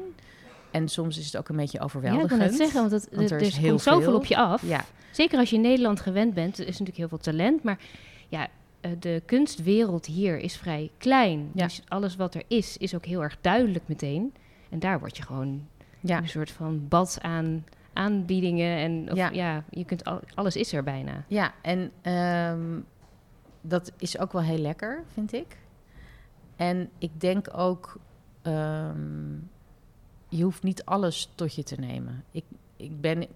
En 0.72 0.88
soms 0.88 1.18
is 1.18 1.26
het 1.26 1.38
ook 1.38 1.50
een 1.50 1.56
beetje 1.56 1.80
overweldigend. 1.80 2.30
Ja, 2.30 2.36
ik 2.36 2.42
wil 2.42 2.50
het 2.50 2.58
zeggen, 2.58 2.80
want, 2.80 2.92
het, 2.92 3.16
want 3.16 3.32
er, 3.32 3.38
er, 3.38 3.46
is 3.46 3.58
heel 3.58 3.80
zoveel 3.80 4.16
op 4.16 4.26
je 4.26 4.38
af. 4.38 4.62
Ja. 4.62 4.86
Zeker 5.12 5.40
als 5.40 5.50
je 5.50 5.56
in 5.56 5.62
Nederland 5.62 6.00
gewend 6.00 6.34
bent, 6.34 6.54
er 6.54 6.68
is 6.68 6.68
natuurlijk 6.68 6.98
heel 6.98 7.08
veel 7.08 7.18
talent. 7.18 7.64
Maar 7.64 7.80
ja, 8.28 8.48
eh, 8.82 8.92
de 9.00 9.22
kunstwereld 9.26 10.06
hier 10.06 10.38
is 10.38 10.58
vrij 10.58 10.92
klein. 10.98 11.50
Ja. 11.54 11.64
Dus 11.64 11.82
alles 11.88 12.16
wat 12.16 12.36
er 12.36 12.44
is, 12.48 12.78
is 12.78 12.96
ook 12.96 13.06
heel 13.06 13.24
erg 13.24 13.38
duidelijk 13.42 13.88
meteen. 13.88 14.34
En 14.70 14.80
daar 14.80 15.00
word 15.00 15.18
je 15.18 15.24
gewoon 15.24 15.68
ja. 16.00 16.18
een 16.18 16.30
soort 16.30 16.52
van 16.52 16.88
bad 16.88 17.18
aan 17.22 17.66
aanbiedingen. 17.98 18.78
En 18.78 19.12
of, 19.12 19.18
ja. 19.18 19.30
ja. 19.30 19.64
je 19.70 19.86
kunt 19.86 20.06
al, 20.06 20.20
alles 20.34 20.56
is 20.56 20.74
er 20.74 20.84
bijna. 20.84 21.24
Ja, 21.28 21.54
en 21.62 21.92
um, 22.14 22.86
dat 23.62 23.92
is 23.98 24.18
ook 24.18 24.32
wel 24.32 24.42
heel 24.42 24.58
lekker, 24.58 25.04
vind 25.14 25.34
ik. 25.34 25.58
En 26.56 26.90
ik 26.98 27.22
denk 27.22 27.58
ook, 27.58 28.00
um, 28.44 29.50
je 30.30 30.44
hoeft 30.44 30.64
niet 30.64 30.86
alles 30.86 31.32
tot 31.36 31.56
je 31.56 31.64
te 31.64 31.76
nemen. 31.76 32.24
Ik, 32.32 32.44
ik, 32.76 33.02
ben, 33.02 33.28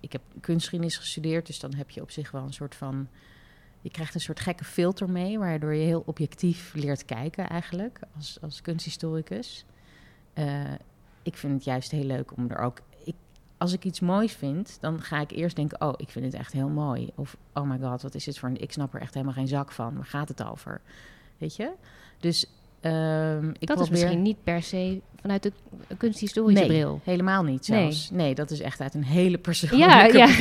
ik 0.00 0.12
heb 0.12 0.22
kunstgeschiedenis 0.40 0.96
gestudeerd, 0.96 1.46
dus 1.46 1.60
dan 1.60 1.74
heb 1.74 1.90
je 1.90 2.02
op 2.02 2.10
zich 2.10 2.30
wel 2.30 2.42
een 2.42 2.52
soort 2.52 2.74
van... 2.74 3.08
Je 3.80 3.92
krijgt 3.92 4.14
een 4.14 4.20
soort 4.20 4.40
gekke 4.40 4.64
filter 4.64 5.10
mee, 5.10 5.38
waardoor 5.38 5.74
je 5.74 5.84
heel 5.84 6.02
objectief 6.06 6.74
leert 6.74 7.04
kijken 7.04 7.48
eigenlijk, 7.48 8.00
als, 8.16 8.38
als 8.40 8.62
kunsthistoricus. 8.62 9.64
Uh, 10.34 10.72
ik 11.22 11.36
vind 11.36 11.52
het 11.52 11.64
juist 11.64 11.90
heel 11.90 12.04
leuk 12.04 12.36
om 12.36 12.50
er 12.50 12.58
ook 12.58 12.78
als 13.58 13.72
ik 13.72 13.84
iets 13.84 14.00
moois 14.00 14.32
vind, 14.32 14.78
dan 14.80 15.02
ga 15.02 15.20
ik 15.20 15.30
eerst 15.30 15.56
denken: 15.56 15.80
Oh, 15.80 15.94
ik 15.96 16.08
vind 16.08 16.24
het 16.24 16.34
echt 16.34 16.52
heel 16.52 16.68
mooi. 16.68 17.10
Of 17.14 17.36
Oh 17.54 17.70
my 17.70 17.78
god, 17.78 18.02
wat 18.02 18.14
is 18.14 18.24
dit 18.24 18.38
voor 18.38 18.48
een. 18.48 18.60
Ik 18.60 18.72
snap 18.72 18.94
er 18.94 19.00
echt 19.00 19.14
helemaal 19.14 19.34
geen 19.34 19.48
zak 19.48 19.72
van. 19.72 19.94
Waar 19.94 20.04
gaat 20.04 20.28
het 20.28 20.44
over? 20.44 20.80
Weet 21.38 21.56
je? 21.56 21.70
Dus. 22.20 22.46
Um, 22.82 23.54
ik 23.58 23.68
dat 23.68 23.80
is 23.80 23.90
misschien 23.90 24.22
niet 24.22 24.36
per 24.44 24.62
se 24.62 25.00
vanuit 25.20 25.42
de 25.42 25.52
kunsthistorische 25.96 26.64
nee, 26.64 26.68
bril. 26.68 27.00
helemaal 27.04 27.42
niet 27.42 27.64
zelfs. 27.64 28.10
Nee. 28.10 28.20
nee. 28.20 28.34
dat 28.34 28.50
is 28.50 28.60
echt 28.60 28.80
uit 28.80 28.94
een 28.94 29.04
hele 29.04 29.38
persoonlijke 29.38 30.18
ja, 30.18 30.26
ja. 30.26 30.38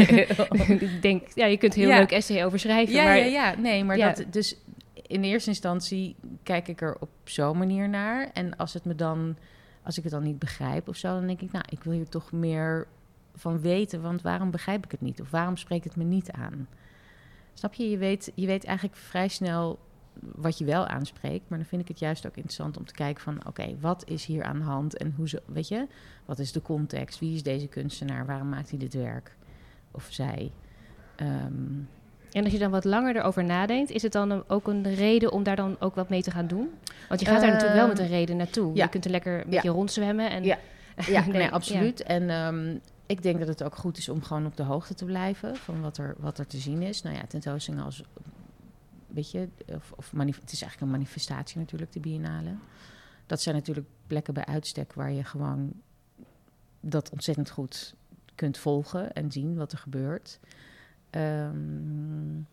ik 0.80 1.02
denk, 1.02 1.28
ja, 1.34 1.46
je 1.46 1.58
kunt 1.58 1.74
heel 1.74 1.88
leuk 1.88 2.12
essay 2.12 2.46
over 2.46 2.60
schrijven. 2.60 2.96
Ja, 2.96 3.04
maar, 3.04 3.18
ja, 3.18 3.26
ja, 3.26 3.56
nee, 3.56 3.84
maar 3.84 3.98
dat... 3.98 4.24
Dus 4.30 4.56
in 5.02 5.24
eerste 5.24 5.50
instantie 5.50 6.16
kijk 6.44 6.68
ik 6.68 6.82
er 6.82 6.98
op 7.00 7.10
zo'n 7.24 7.58
manier 7.58 7.90
naar. 7.90 8.30
En 8.34 8.58
als 8.58 8.74
het 8.74 8.86
me 8.86 8.96
dan... 8.96 9.36
Als 9.84 9.98
ik 9.98 10.04
het 10.04 10.12
dan 10.12 10.24
niet 10.24 10.40
begrijp 10.40 10.88
of 10.88 10.96
zo, 10.96 11.08
dan 11.08 11.28
denk 11.28 11.42
ik... 11.42 11.52
Nou, 11.52 11.66
ik 11.70 11.84
wil 11.84 11.94
hier 11.94 12.10
toch 12.10 12.32
meer 12.32 12.88
van 13.36 13.60
weten, 13.60 14.02
want 14.02 14.22
waarom 14.22 14.52
begrijp 14.52 14.86
ik 14.86 14.92
het 14.92 15.02
niet? 15.02 15.22
Of 15.22 15.32
waarom 15.32 15.58
spreekt 15.58 15.84
het 15.84 15.96
me 15.96 16.04
niet 16.04 16.32
aan? 16.32 16.68
Snap 17.54 17.74
je? 17.74 17.90
Je 17.90 17.98
weet, 17.98 18.32
je 18.36 18.46
weet 18.46 18.66
eigenlijk 18.66 18.98
vrij 18.98 19.28
snel 19.28 19.80
wat 20.20 20.58
je 20.58 20.66
wel 20.66 20.88
aanspreekt. 20.88 21.50
Maar 21.50 21.58
dan 21.58 21.68
vind 21.68 21.82
ik 21.82 21.88
het 21.88 22.00
juist 22.00 22.26
ook 22.26 22.36
interessant 22.36 22.78
om 22.78 22.86
te 22.86 22.94
kijken 22.94 23.24
van... 23.24 23.48
oké, 23.48 23.76
wat 23.80 24.04
is 24.08 24.26
hier 24.26 24.44
aan 24.44 24.58
de 24.58 24.66
hand 24.66 24.98
en 24.98 25.14
hoe 25.18 25.30
ze... 25.30 25.42
weet 25.46 25.68
je, 25.68 25.88
wat 26.26 26.40
is 26.40 26.52
de 26.52 26.62
context? 26.62 27.20
Wie 27.20 27.36
is 27.36 27.44
deze 27.44 27.68
kunstenaar? 27.68 28.26
Waarom 28.26 28.50
maakt 28.50 28.70
hij 28.70 28.80
dit 28.80 28.94
werk? 28.94 29.36
Of 29.92 30.08
zij? 30.10 30.52
Ehm, 31.16 31.64
en 32.32 32.44
als 32.44 32.54
je 32.54 32.60
dan 32.60 32.72
wat 32.72 32.84
langer 32.84 33.16
erover 33.16 33.44
nadenkt, 33.44 33.92
is 33.92 34.02
het 34.02 34.12
dan 34.12 34.44
ook 34.48 34.68
een 34.68 34.94
reden 34.94 35.32
om 35.32 35.44
daar 35.44 35.56
dan 35.56 35.76
ook 35.80 35.96
wat 35.96 36.10
mee 36.10 36.22
te 36.22 36.32
gaan 36.32 36.48
doen? 36.48 36.70
Want 37.10 37.20
je 37.20 37.26
gaat 37.26 37.42
daar 37.42 37.52
natuurlijk 37.52 37.80
wel 37.80 37.88
met 37.88 38.00
een 38.00 38.08
reden 38.08 38.38
naartoe. 38.38 38.76
Je 38.76 38.90
kunt 38.90 39.06
er 39.06 39.12
lekker 39.12 39.42
een 39.44 39.50
beetje 39.50 39.70
rondzwemmen. 39.70 40.30
En 40.30 40.44
ja, 40.44 40.58
ja 41.08 41.26
nee, 41.32 41.50
absoluut. 41.50 42.04
En 42.04 42.30
um, 42.30 42.82
ik 43.06 43.24
denk 43.24 43.40
dat 43.40 43.48
het 43.48 43.64
ook 43.64 43.76
goed 43.76 43.98
is 43.98 44.10
om 44.10 44.24
gewoon 44.24 44.46
op 44.46 44.58
de 44.58 44.64
hoogte 44.64 44.94
te 44.94 45.06
blijven 45.06 45.56
van 45.56 45.82
wat 45.82 45.98
er, 45.98 46.16
wat 46.18 46.38
er 46.38 46.48
te 46.48 46.58
zien 46.58 46.82
is. 46.82 47.02
Nou 47.02 47.16
ja, 47.16 47.26
tentoonstellingen 47.26 47.86
als, 47.86 48.04
weet 49.08 49.32
je, 49.32 49.50
of, 49.66 49.92
of 49.92 50.12
het 50.12 50.52
is 50.52 50.62
eigenlijk 50.62 50.82
een 50.82 50.90
manifestatie 50.90 51.60
natuurlijk, 51.60 51.92
de 51.92 52.00
biennale. 52.00 52.56
Dat 53.26 53.42
zijn 53.42 53.56
natuurlijk 53.56 53.88
plekken 54.08 54.34
bij 54.34 54.46
uitstek 54.46 54.94
waar 54.94 55.12
je 55.12 55.24
gewoon 55.24 55.74
dat 56.80 57.10
ontzettend 57.10 57.50
goed 57.50 57.96
kunt 58.36 58.58
volgen 58.58 59.14
en 59.14 59.32
zien 59.32 59.56
wat 59.56 59.72
er 59.72 59.78
gebeurt. 59.78 60.40
Um, 61.12 62.48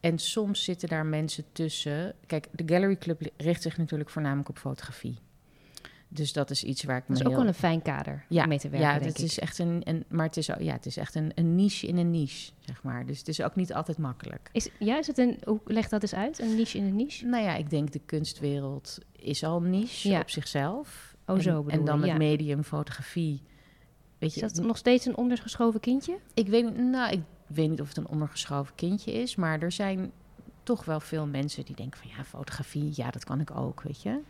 en 0.00 0.18
soms 0.18 0.64
zitten 0.64 0.88
daar 0.88 1.06
mensen 1.06 1.44
tussen. 1.52 2.14
Kijk, 2.26 2.48
de 2.50 2.74
Gallery 2.74 2.96
Club 2.96 3.30
richt 3.36 3.62
zich 3.62 3.76
natuurlijk 3.78 4.10
voornamelijk 4.10 4.48
op 4.48 4.58
fotografie. 4.58 5.18
Dus 6.14 6.32
dat 6.32 6.50
is 6.50 6.64
iets 6.64 6.84
waar 6.84 6.96
ik 6.96 7.08
me. 7.08 7.14
Dat 7.14 7.26
is 7.26 7.32
ook 7.32 7.38
wel 7.38 7.46
een 7.46 7.54
fijn 7.54 7.82
kader 7.82 8.24
ja, 8.28 8.42
om 8.42 8.48
mee 8.48 8.58
te 8.58 8.68
werken. 8.68 8.88
Ja, 8.88 9.06
het 9.06 9.18
is 9.18 9.38
echt 9.38 9.58
een, 9.58 9.80
een. 9.84 10.04
Maar 10.08 10.26
het 10.26 10.36
is, 10.36 10.46
ja, 10.46 10.72
het 10.72 10.86
is 10.86 10.96
echt 10.96 11.14
een, 11.14 11.32
een 11.34 11.54
niche 11.54 11.86
in 11.86 11.96
een 11.96 12.10
niche, 12.10 12.52
zeg 12.58 12.82
maar. 12.82 13.06
Dus 13.06 13.18
het 13.18 13.28
is 13.28 13.42
ook 13.42 13.56
niet 13.56 13.74
altijd 13.74 13.98
makkelijk. 13.98 14.48
Is, 14.52 14.68
ja, 14.78 14.98
is 14.98 15.06
het 15.06 15.18
een. 15.18 15.38
Hoe 15.44 15.60
leg 15.64 15.88
dat 15.88 16.02
eens 16.02 16.14
uit? 16.14 16.38
Een 16.38 16.54
niche 16.54 16.78
in 16.78 16.84
een 16.84 16.96
niche? 16.96 17.26
Nou 17.26 17.44
ja, 17.44 17.54
ik 17.54 17.70
denk 17.70 17.92
de 17.92 18.00
kunstwereld 18.06 18.98
is 19.12 19.44
al 19.44 19.60
niche 19.60 20.08
ja. 20.08 20.20
op 20.20 20.30
zichzelf. 20.30 21.16
Oh, 21.26 21.38
zo 21.38 21.62
bedoel 21.62 21.80
En 21.80 21.84
dan 21.86 22.02
het 22.02 22.18
medium 22.18 22.62
fotografie. 22.62 23.42
Weet 24.18 24.34
je, 24.34 24.40
is 24.40 24.52
dat 24.52 24.64
nog 24.64 24.76
steeds 24.76 25.06
een 25.06 25.16
ondergeschoven 25.16 25.80
kindje? 25.80 26.18
Ik 26.34 26.48
weet, 26.48 26.76
nou, 26.76 27.12
ik 27.12 27.20
weet 27.46 27.70
niet 27.70 27.80
of 27.80 27.88
het 27.88 27.96
een 27.96 28.08
ondergeschoven 28.08 28.74
kindje 28.74 29.12
is, 29.12 29.34
maar 29.36 29.60
er 29.60 29.72
zijn 29.72 30.12
toch 30.62 30.84
wel 30.84 31.00
veel 31.00 31.26
mensen 31.26 31.64
die 31.64 31.76
denken 31.76 32.00
van 32.00 32.08
ja, 32.16 32.24
fotografie, 32.24 32.92
ja, 32.94 33.10
dat 33.10 33.24
kan 33.24 33.40
ik 33.40 33.50
ook, 33.56 33.82
weet 33.82 34.02
je. 34.02 34.20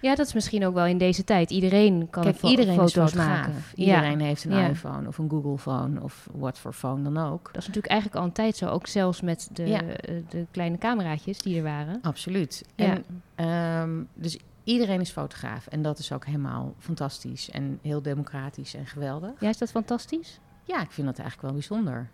Ja, 0.00 0.14
dat 0.14 0.26
is 0.26 0.32
misschien 0.34 0.66
ook 0.66 0.74
wel 0.74 0.86
in 0.86 0.98
deze 0.98 1.24
tijd. 1.24 1.50
Iedereen 1.50 2.10
kan 2.10 2.22
Kijk, 2.22 2.42
iedereen 2.42 2.74
foto's 2.74 3.12
maken. 3.14 3.54
Iedereen 3.74 4.20
heeft 4.20 4.44
een 4.44 4.56
Ja. 4.56 4.68
iPhone 4.68 5.08
of 5.08 5.18
een 5.18 5.30
Google 5.30 5.58
phone 5.58 6.00
of 6.02 6.28
wat 6.32 6.58
voor 6.58 6.72
phone 6.72 7.02
dan 7.02 7.16
ook. 7.18 7.44
Dat 7.44 7.56
is 7.62 7.66
natuurlijk 7.66 7.92
eigenlijk 7.92 8.20
al 8.20 8.26
een 8.26 8.32
tijd 8.32 8.56
zo. 8.56 8.66
Ook 8.68 8.86
zelfs 8.86 9.20
met 9.20 9.48
de, 9.52 9.66
Ja. 9.66 9.82
eh, 9.82 10.14
de 10.28 10.46
kleine 10.50 10.78
cameraatjes 10.78 11.38
die 11.38 11.56
er 11.56 11.62
waren. 11.62 11.98
Absoluut. 12.02 12.64
En, 12.74 13.04
ehm, 13.34 14.02
dus 14.14 14.38
iedereen 14.64 15.00
is 15.00 15.10
fotograaf. 15.10 15.66
En 15.66 15.82
dat 15.82 15.98
is 15.98 16.12
ook 16.12 16.26
helemaal 16.26 16.74
fantastisch 16.78 17.50
en 17.50 17.78
heel 17.82 18.02
democratisch 18.02 18.74
en 18.74 18.86
geweldig. 18.86 19.40
Ja, 19.40 19.48
is 19.48 19.58
dat 19.58 19.70
fantastisch? 19.70 20.40
Ja, 20.64 20.80
ik 20.82 20.90
vind 20.90 21.06
dat 21.06 21.18
eigenlijk 21.18 21.42
wel 21.48 21.52
bijzonder. 21.52 22.08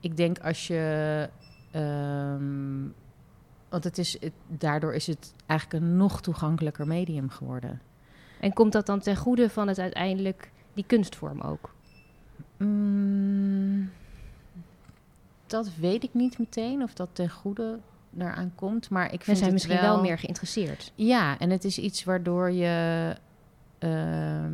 Ik 0.00 0.16
denk 0.16 0.38
als 0.38 0.66
je. 0.66 1.28
ehm, 1.70 2.84
want 3.68 3.84
het 3.84 3.98
is, 3.98 4.20
het- 4.20 4.32
daardoor 4.46 4.94
is 4.94 5.06
het 5.06 5.34
eigenlijk 5.46 5.84
een 5.84 5.96
nog 5.96 6.20
toegankelijker 6.20 6.86
medium 6.86 7.30
geworden. 7.30 7.80
En 8.40 8.52
komt 8.52 8.72
dat 8.72 8.86
dan 8.86 9.00
ten 9.00 9.16
goede 9.16 9.50
van 9.50 9.68
het 9.68 9.78
uiteindelijk 9.78 10.50
die 10.74 10.84
kunstvorm 10.86 11.40
ook? 11.40 11.74
Mm, 12.56 13.90
dat 15.46 15.70
weet 15.80 16.02
ik 16.04 16.14
niet 16.14 16.38
meteen 16.38 16.82
of 16.82 16.92
dat 16.94 17.08
ten 17.12 17.30
goede 17.30 17.78
daaraan 18.10 18.52
komt. 18.54 18.90
Maar 18.90 19.04
ik 19.12 19.22
vind 19.22 19.26
We 19.26 19.42
zijn 19.42 19.52
misschien 19.52 19.80
wel... 19.80 20.00
meer 20.00 20.18
geïnteresseerd. 20.18 20.92
Ja, 20.94 21.38
en 21.38 21.50
het 21.50 21.64
is 21.64 21.78
iets 21.78 22.04
waardoor 22.04 22.50
je. 22.50 23.14
Ehm, 23.78 24.52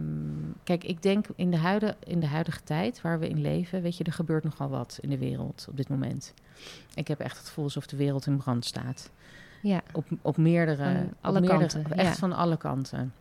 kijk, 0.64 0.84
ik 0.84 1.02
denk 1.02 1.26
in 1.36 1.50
de, 1.50 1.56
huidige, 1.56 1.96
in 2.04 2.20
de 2.20 2.26
huidige 2.26 2.62
tijd 2.62 3.00
waar 3.00 3.18
we 3.18 3.28
in 3.28 3.40
leven, 3.40 3.82
weet 3.82 3.96
je, 3.96 4.04
er 4.04 4.12
gebeurt 4.12 4.44
nogal 4.44 4.68
wat 4.68 4.98
in 5.00 5.10
de 5.10 5.18
wereld 5.18 5.66
op 5.70 5.76
dit 5.76 5.88
moment. 5.88 6.34
Ik 6.94 7.08
heb 7.08 7.20
echt 7.20 7.36
het 7.38 7.46
gevoel 7.46 7.64
alsof 7.64 7.86
de 7.86 7.96
wereld 7.96 8.26
in 8.26 8.36
brand 8.36 8.64
staat. 8.64 9.10
Ja, 9.62 9.82
Op, 9.92 10.06
op 10.22 10.36
meerdere, 10.36 10.84
Van 10.84 11.02
op 11.04 11.12
alle 11.20 11.40
meerdere- 11.40 11.58
kanten, 11.58 11.96
Echt 11.96 12.08
ja. 12.08 12.14
van 12.14 12.32
alle 12.32 12.56
kanten. 12.56 13.12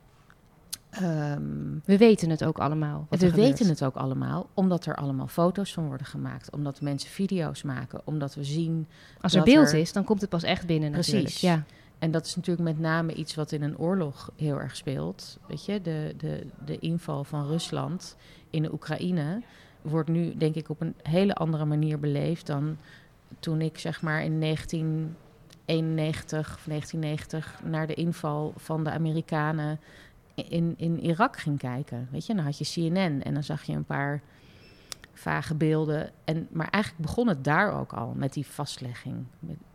Ehm, 0.90 1.42
we 1.86 1.98
weten 1.98 2.30
het 2.30 2.44
ook 2.44 2.58
allemaal. 2.60 3.06
Wat 3.10 3.20
we 3.20 3.32
weten 3.32 3.68
het 3.70 3.84
ook 3.84 3.96
allemaal, 3.96 4.50
omdat 4.54 4.86
er 4.86 4.96
allemaal 4.96 5.28
foto's 5.28 5.74
van 5.74 5.88
worden 5.88 6.06
gemaakt. 6.08 6.52
Omdat 6.52 6.82
mensen 6.82 7.10
video's 7.10 7.64
maken. 7.64 8.02
Omdat 8.04 8.36
we 8.36 8.44
zien 8.44 8.88
Als 9.22 9.34
er 9.34 9.44
beeld 9.44 9.72
er- 9.72 9.80
is, 9.80 9.94
dan 9.94 10.04
komt 10.04 10.22
het 10.22 10.30
pas 10.30 10.44
echt 10.44 10.66
binnen 10.66 10.92
Precies. 10.92 11.14
natuurlijk. 11.14 11.38
Ja. 11.38 11.64
En 12.04 12.12
dat 12.12 12.26
is 12.26 12.36
natuurlijk 12.36 12.68
met 12.68 12.80
name 12.80 13.14
iets 13.14 13.36
wat 13.36 13.52
in 13.52 13.62
een 13.62 13.78
oorlog 13.78 14.32
heel 14.36 14.60
erg 14.60 14.76
speelt. 14.76 15.38
Weet 15.48 15.66
je, 15.66 15.82
de, 15.82 16.14
de, 16.18 16.46
de 16.66 16.80
inval 16.80 17.24
van 17.24 17.48
Rusland 17.48 18.16
in 18.50 18.62
de 18.62 18.74
Oekraïne 18.74 19.42
wordt 19.82 20.10
nu, 20.10 20.38
denk 20.38 20.56
ik, 20.56 20.70
op 20.70 20.82
een 20.82 20.96
hele 21.04 21.34
andere 21.34 21.66
manier 21.66 22.00
beleefd 22.00 22.48
dan 22.48 22.78
toen 23.40 23.62
ik, 23.62 23.78
zeg 23.78 24.02
maar, 24.02 24.24
in 24.24 24.40
1991 24.40 26.56
of 26.56 26.64
1990 26.66 27.60
naar 27.64 27.88
de 27.88 27.94
inval 27.94 28.54
van 28.58 28.84
de 28.84 28.92
Amerikanen 28.92 29.80
in, 30.34 30.74
in 30.78 31.00
Irak 31.00 31.38
ging 31.38 31.58
kijken. 31.58 32.08
Weet 32.12 32.26
je, 32.26 32.36
dan 32.36 32.44
had 32.44 32.58
je 32.58 32.72
CNN 32.74 33.24
en 33.24 33.34
dan 33.34 33.44
zag 33.44 33.64
je 33.64 33.74
een 33.74 33.86
paar 33.86 34.22
vage 35.14 35.56
beelden. 35.56 36.12
En, 36.24 36.48
maar 36.52 36.70
eigenlijk 36.70 37.04
begon 37.04 37.28
het 37.28 37.44
daar 37.44 37.80
ook 37.80 37.94
al 37.94 38.14
met 38.16 38.34
die 38.34 38.48
vastlegging. 38.48 39.26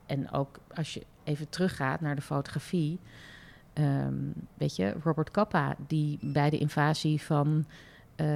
En 0.07 0.33
ook 0.33 0.59
als 0.75 0.95
je 0.95 1.03
even 1.29 1.49
teruggaat 1.49 2.01
naar 2.01 2.15
de 2.17 2.23
fotografie. 2.23 2.99
ehm, 3.73 4.15
weet 4.55 4.77
je, 4.77 4.95
Robert 5.05 5.31
Capa, 5.31 5.77
die 5.87 6.19
bij 6.23 6.51
de 6.51 6.59
invasie 6.59 7.23
van 7.23 7.65
eh, 8.17 8.27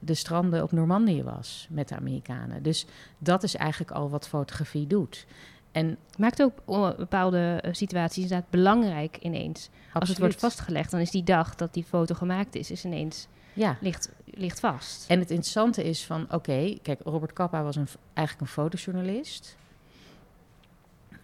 de 0.00 0.14
stranden 0.14 0.62
op 0.62 0.72
Normandië 0.72 1.22
was 1.22 1.66
met 1.70 1.88
de 1.88 1.96
Amerikanen. 1.96 2.62
Dus 2.62 2.86
dat 3.18 3.42
is 3.42 3.54
eigenlijk 3.56 3.90
al 3.90 4.10
wat 4.10 4.28
fotografie 4.28 4.86
doet. 4.86 5.26
En 5.72 5.96
Maakt 6.18 6.42
ook 6.42 6.52
o- 6.64 6.94
bepaalde 6.96 7.58
eh, 7.62 7.72
situaties 7.72 8.22
inderdaad 8.22 8.50
belangrijk 8.50 9.16
ineens. 9.16 9.70
Als 9.92 10.08
het 10.08 10.18
wordt 10.18 10.40
vastgelegd, 10.40 10.90
dan 10.90 11.00
is 11.00 11.10
die 11.10 11.22
dag 11.22 11.54
dat 11.54 11.74
die 11.74 11.84
foto 11.84 12.14
gemaakt 12.14 12.54
is, 12.54 12.70
is 12.70 12.84
ineens 12.84 13.26
Ja, 13.52 13.76
ligt, 13.80 14.10
ligt 14.24 14.60
vast. 14.60 15.10
En 15.10 15.18
het 15.18 15.30
interessante 15.30 15.84
is 15.84 16.04
van, 16.06 16.26
oké, 16.32 16.76
kijk, 16.82 17.00
Robert 17.04 17.32
Capa 17.32 17.62
was 17.62 17.76
een, 17.76 17.88
eigenlijk 18.14 18.46
een 18.48 18.52
fotojournalist. 18.54 19.56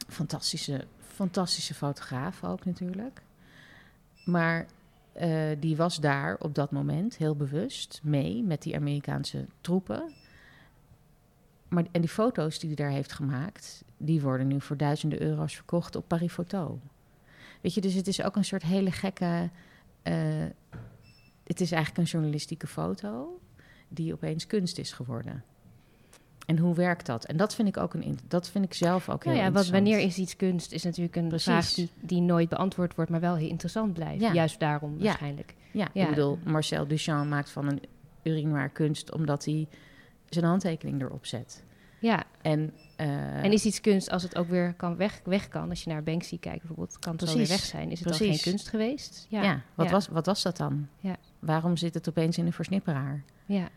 Fantastische, 0.08 0.84
fantastische 1.14 1.74
fotograaf 1.74 2.44
ook 2.44 2.64
natuurlijk. 2.64 3.22
Maar 4.24 4.66
eh, 5.12 5.50
die 5.58 5.76
was 5.76 6.00
daar 6.00 6.36
op 6.38 6.54
dat 6.54 6.70
moment 6.70 7.16
heel 7.16 7.36
bewust 7.36 8.00
mee 8.02 8.42
met 8.42 8.62
die 8.62 8.76
Amerikaanse 8.76 9.46
troepen. 9.60 10.12
Maar, 11.68 11.84
en 11.92 12.00
die 12.00 12.10
foto's 12.10 12.58
die 12.58 12.68
hij 12.68 12.84
daar 12.84 12.94
heeft 12.94 13.12
gemaakt, 13.12 13.84
die 13.96 14.20
worden 14.20 14.46
nu 14.46 14.60
voor 14.60 14.76
duizenden 14.76 15.22
euro's 15.22 15.54
verkocht 15.54 15.96
op 15.96 16.08
Parifoto. 16.08 16.80
Weet 17.60 17.74
je, 17.74 17.80
dus 17.80 17.94
het 17.94 18.06
is 18.06 18.22
ook 18.22 18.36
een 18.36 18.44
soort 18.44 18.62
hele 18.62 18.90
gekke. 18.90 19.50
eh, 20.02 20.46
het 21.44 21.60
is 21.60 21.72
eigenlijk 21.72 21.98
een 21.98 22.12
journalistieke 22.12 22.66
foto 22.66 23.40
die 23.88 24.12
opeens 24.12 24.46
kunst 24.46 24.78
is 24.78 24.92
geworden. 24.92 25.44
En 26.46 26.58
hoe 26.58 26.74
werkt 26.74 27.06
dat? 27.06 27.24
En 27.24 27.36
dat 27.36 27.54
vind 27.54 27.68
ik 27.68 27.76
ook 27.76 27.94
een 27.94 28.18
dat 28.28 28.48
vind 28.50 28.64
ik 28.64 28.74
zelf 28.74 29.08
ook 29.08 29.24
heel 29.24 29.32
Nou 29.32 29.44
ja, 29.44 29.52
wat, 29.52 29.62
interessant. 29.62 29.84
wanneer 29.94 30.06
is 30.06 30.16
iets 30.18 30.36
kunst, 30.36 30.72
is 30.72 30.82
natuurlijk 30.84 31.16
een 31.16 31.28
Precies. 31.28 31.44
vraag 31.46 31.72
die, 31.74 31.90
die 32.00 32.20
nooit 32.20 32.48
beantwoord 32.48 32.94
wordt, 32.94 33.10
maar 33.10 33.20
wel 33.20 33.34
heel 33.36 33.48
interessant 33.48 33.92
blijft. 33.92 34.20
Ja. 34.20 34.32
Juist 34.32 34.60
daarom 34.60 34.94
Ja. 34.98 35.04
waarschijnlijk. 35.04 35.54
Ja, 35.72 35.88
Ja. 35.92 36.02
ik 36.02 36.08
bedoel, 36.08 36.38
Marcel 36.44 36.86
Duchamp 36.86 37.28
maakt 37.30 37.50
van 37.50 37.68
een 37.68 37.82
urinoir 38.22 38.68
kunst 38.68 39.12
omdat 39.12 39.44
hij 39.44 39.68
zijn 40.28 40.44
handtekening 40.44 41.02
erop 41.02 41.26
zet. 41.26 41.62
Ja, 41.98 42.24
En, 42.42 42.72
eh, 42.96 43.44
en 43.44 43.52
is 43.52 43.64
iets 43.64 43.80
kunst 43.80 44.10
als 44.10 44.22
het 44.22 44.36
ook 44.36 44.48
weer 44.48 44.74
kan 44.74 44.96
weg, 44.96 45.20
weg 45.24 45.48
kan? 45.48 45.68
Als 45.70 45.84
je 45.84 45.90
naar 45.90 46.02
Banksy 46.02 46.38
kijkt 46.38 46.58
bijvoorbeeld, 46.58 46.98
kan 46.98 47.12
het 47.12 47.24
wel 47.24 47.34
weer 47.34 47.44
Precies. 47.46 47.60
weg 47.62 47.70
zijn. 47.70 47.90
Is 47.90 47.98
het 47.98 48.08
dan 48.08 48.16
Precies. 48.16 48.42
geen 48.42 48.52
kunst 48.52 48.68
geweest? 48.68 49.26
ja, 49.28 49.42
Ja, 49.42 49.60
wat, 49.74 49.86
ja. 49.86 49.92
Was, 49.92 50.08
wat 50.08 50.26
was 50.26 50.42
dat 50.42 50.56
dan? 50.56 50.88
Ja. 50.98 51.16
Waarom 51.38 51.76
zit 51.76 51.94
het 51.94 52.08
opeens 52.08 52.38
in 52.38 52.46
een 52.46 52.52
versnipperaar? 52.52 53.22
ja. 53.46 53.68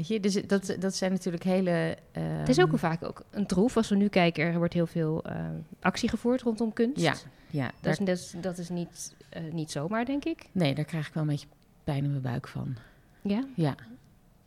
Weet 0.00 0.08
je, 0.08 0.20
dus 0.20 0.34
dat, 0.46 0.76
dat 0.78 0.94
zijn 0.94 1.10
natuurlijk 1.12 1.42
hele... 1.44 1.96
Het 2.12 2.48
is 2.48 2.60
ook 2.60 2.78
vaak 2.78 3.02
ook 3.04 3.22
een 3.30 3.46
troef. 3.46 3.76
Als 3.76 3.88
we 3.88 3.96
nu 3.96 4.08
kijken, 4.08 4.44
er 4.44 4.58
wordt 4.58 4.74
heel 4.74 4.86
veel 4.86 5.24
eh, 5.24 5.44
actie 5.80 6.08
gevoerd 6.08 6.42
rondom 6.42 6.72
kunst. 6.72 7.00
Ja, 7.00 7.14
ja 7.50 7.64
Dat 7.66 7.74
daar, 7.80 7.92
is, 7.92 7.98
dat 7.98 8.08
is, 8.18 8.34
dat 8.40 8.58
is 8.58 8.68
niet, 8.68 9.14
eh, 9.28 9.42
niet 9.52 9.70
zomaar, 9.70 10.04
denk 10.04 10.24
ik. 10.24 10.48
nee, 10.52 10.74
daar 10.74 10.84
krijg 10.84 11.08
ik 11.08 11.14
wel 11.14 11.22
een 11.22 11.28
beetje 11.28 11.46
pijn 11.84 12.04
in 12.04 12.10
mijn 12.10 12.22
buik 12.22 12.48
van. 12.48 12.76
Ja? 13.22 13.44
Ja, 13.56 13.74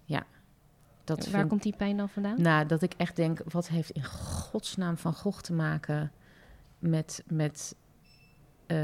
ja. 0.06 0.24
Dat 1.04 1.18
Waar 1.30 1.38
vind- 1.40 1.50
komt 1.50 1.64
die 1.64 1.76
pijn 1.78 1.98
dan 1.98 2.10
vandaan? 2.10 2.42
Nou, 2.42 2.66
dat 2.66 2.82
ik 2.82 2.94
echt 2.98 3.16
denk, 3.16 3.42
wat 3.52 3.68
heeft 3.68 3.90
in 3.90 4.04
godsnaam 4.06 4.98
van 4.98 5.14
Gogh 5.14 5.42
te 5.42 5.54
maken 5.54 6.12
met, 6.80 7.24
met 7.28 7.76
eh, 8.66 8.78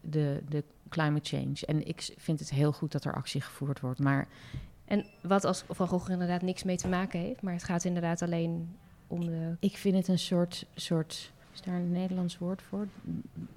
de, 0.00 0.42
de 0.48 0.64
climate 0.88 1.36
change? 1.36 1.66
En 1.66 1.86
ik 1.86 2.14
vind 2.16 2.38
het 2.38 2.50
heel 2.50 2.72
goed 2.72 2.92
dat 2.92 3.04
er 3.04 3.14
actie 3.14 3.40
gevoerd 3.40 3.80
wordt, 3.80 4.00
maar 4.00 4.28
En 4.86 5.04
wat 5.20 5.44
als 5.44 5.64
Van 5.68 5.88
Gogh 5.88 6.06
er 6.06 6.12
inderdaad 6.12 6.42
niks 6.42 6.62
mee 6.62 6.76
te 6.76 6.88
maken 6.88 7.20
heeft, 7.20 7.42
maar 7.42 7.52
het 7.52 7.64
gaat 7.64 7.84
inderdaad 7.84 8.22
alleen 8.22 8.76
om 9.06 9.24
de... 9.24 9.56
ik 9.60 9.76
vind 9.76 9.96
het 9.96 10.08
een 10.08 10.18
soort, 10.18 10.66
soort 10.74 11.32
is 11.54 11.60
daar 11.62 11.74
een 11.74 11.92
Nederlands 11.92 12.38
woord 12.38 12.62
voor? 12.62 12.88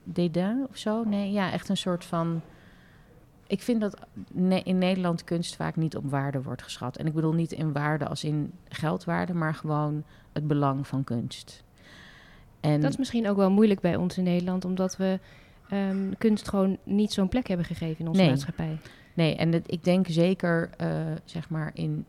Dédain 0.04 0.68
of 0.70 0.78
zo? 0.78 1.04
Nee, 1.04 1.32
ja, 1.32 1.52
echt 1.52 1.70
een 1.70 1.78
soort 1.78 2.06
van... 2.06 2.42
Ik 3.48 3.62
vind 3.62 3.82
dat 3.82 4.00
in 4.64 4.78
Nederland 4.78 5.24
kunst 5.24 5.56
vaak 5.56 5.76
niet 5.76 5.96
op 5.96 6.10
waarde 6.10 6.42
wordt 6.42 6.62
geschat. 6.64 6.98
En 6.98 7.06
ik 7.06 7.14
bedoel 7.14 7.34
niet 7.34 7.52
in 7.52 7.74
waarde 7.74 8.08
als 8.08 8.24
in 8.24 8.52
geldwaarde, 8.70 9.34
maar 9.34 9.54
gewoon 9.54 10.04
het 10.34 10.48
belang 10.48 10.88
van 10.88 11.04
kunst. 11.04 11.64
En 12.60 12.82
Dat 12.82 12.90
is 12.92 12.98
misschien 12.98 13.30
ook 13.30 13.38
wel 13.38 13.52
moeilijk 13.52 13.80
bij 13.80 13.96
ons 13.96 14.18
in 14.18 14.24
Nederland, 14.24 14.66
omdat 14.66 14.98
we 14.98 15.20
ehm, 15.70 16.12
kunst 16.18 16.50
gewoon 16.50 16.78
niet 16.84 17.14
zo'n 17.14 17.30
plek 17.30 17.48
hebben 17.48 17.66
gegeven 17.66 18.00
in 18.00 18.08
onze 18.08 18.22
Nee. 18.22 18.30
maatschappij. 18.30 18.78
Nee, 19.20 19.36
en 19.36 19.52
het- 19.52 19.72
ik 19.72 19.84
denk 19.84 20.08
zeker, 20.10 20.70
eh, 20.78 20.88
zeg 21.26 21.50
maar 21.50 21.72
in, 21.74 22.06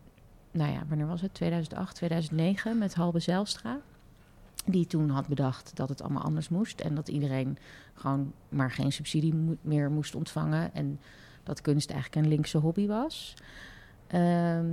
nou 0.51 0.71
ja, 0.71 0.83
wanneer 0.87 1.07
was 1.07 1.21
het? 1.21 1.33
2008, 1.33 1.95
2009 1.95 2.77
met 2.77 2.93
Halbe 2.93 3.19
Zijlstra. 3.19 3.77
Die 4.65 4.87
toen 4.87 5.09
had 5.09 5.27
bedacht 5.27 5.75
dat 5.75 5.89
het 5.89 6.01
allemaal 6.01 6.23
anders 6.23 6.49
moest. 6.49 6.79
En 6.81 6.95
dat 6.95 7.07
iedereen 7.07 7.57
gewoon 7.93 8.33
maar 8.49 8.71
geen 8.71 8.91
subsidie 8.91 9.33
mo- 9.33 9.55
meer 9.61 9.91
moest 9.91 10.15
ontvangen. 10.15 10.73
En 10.73 10.99
dat 11.43 11.61
kunst 11.61 11.91
eigenlijk 11.91 12.21
een 12.25 12.31
linkse 12.31 12.57
hobby 12.57 12.87
was. 12.87 13.33
Ehm, 14.07 14.65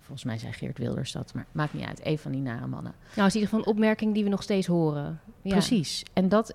volgens 0.00 0.24
mij 0.24 0.38
zei 0.38 0.52
Geert 0.52 0.78
Wilders 0.78 1.12
dat, 1.12 1.34
maar 1.34 1.46
maakt 1.52 1.72
niet 1.72 1.84
uit. 1.86 2.00
Een 2.06 2.18
van 2.18 2.32
die 2.32 2.40
nare 2.40 2.66
mannen. 2.66 2.92
Nou, 3.14 3.26
is 3.26 3.34
in 3.34 3.40
ieder 3.40 3.48
geval 3.48 3.58
een 3.58 3.66
opmerking 3.78 4.14
die 4.14 4.24
we 4.24 4.30
nog 4.30 4.42
steeds 4.42 4.66
horen. 4.66 5.20
Ja. 5.42 5.50
Precies. 5.50 6.02
En 6.12 6.28
dat, 6.28 6.54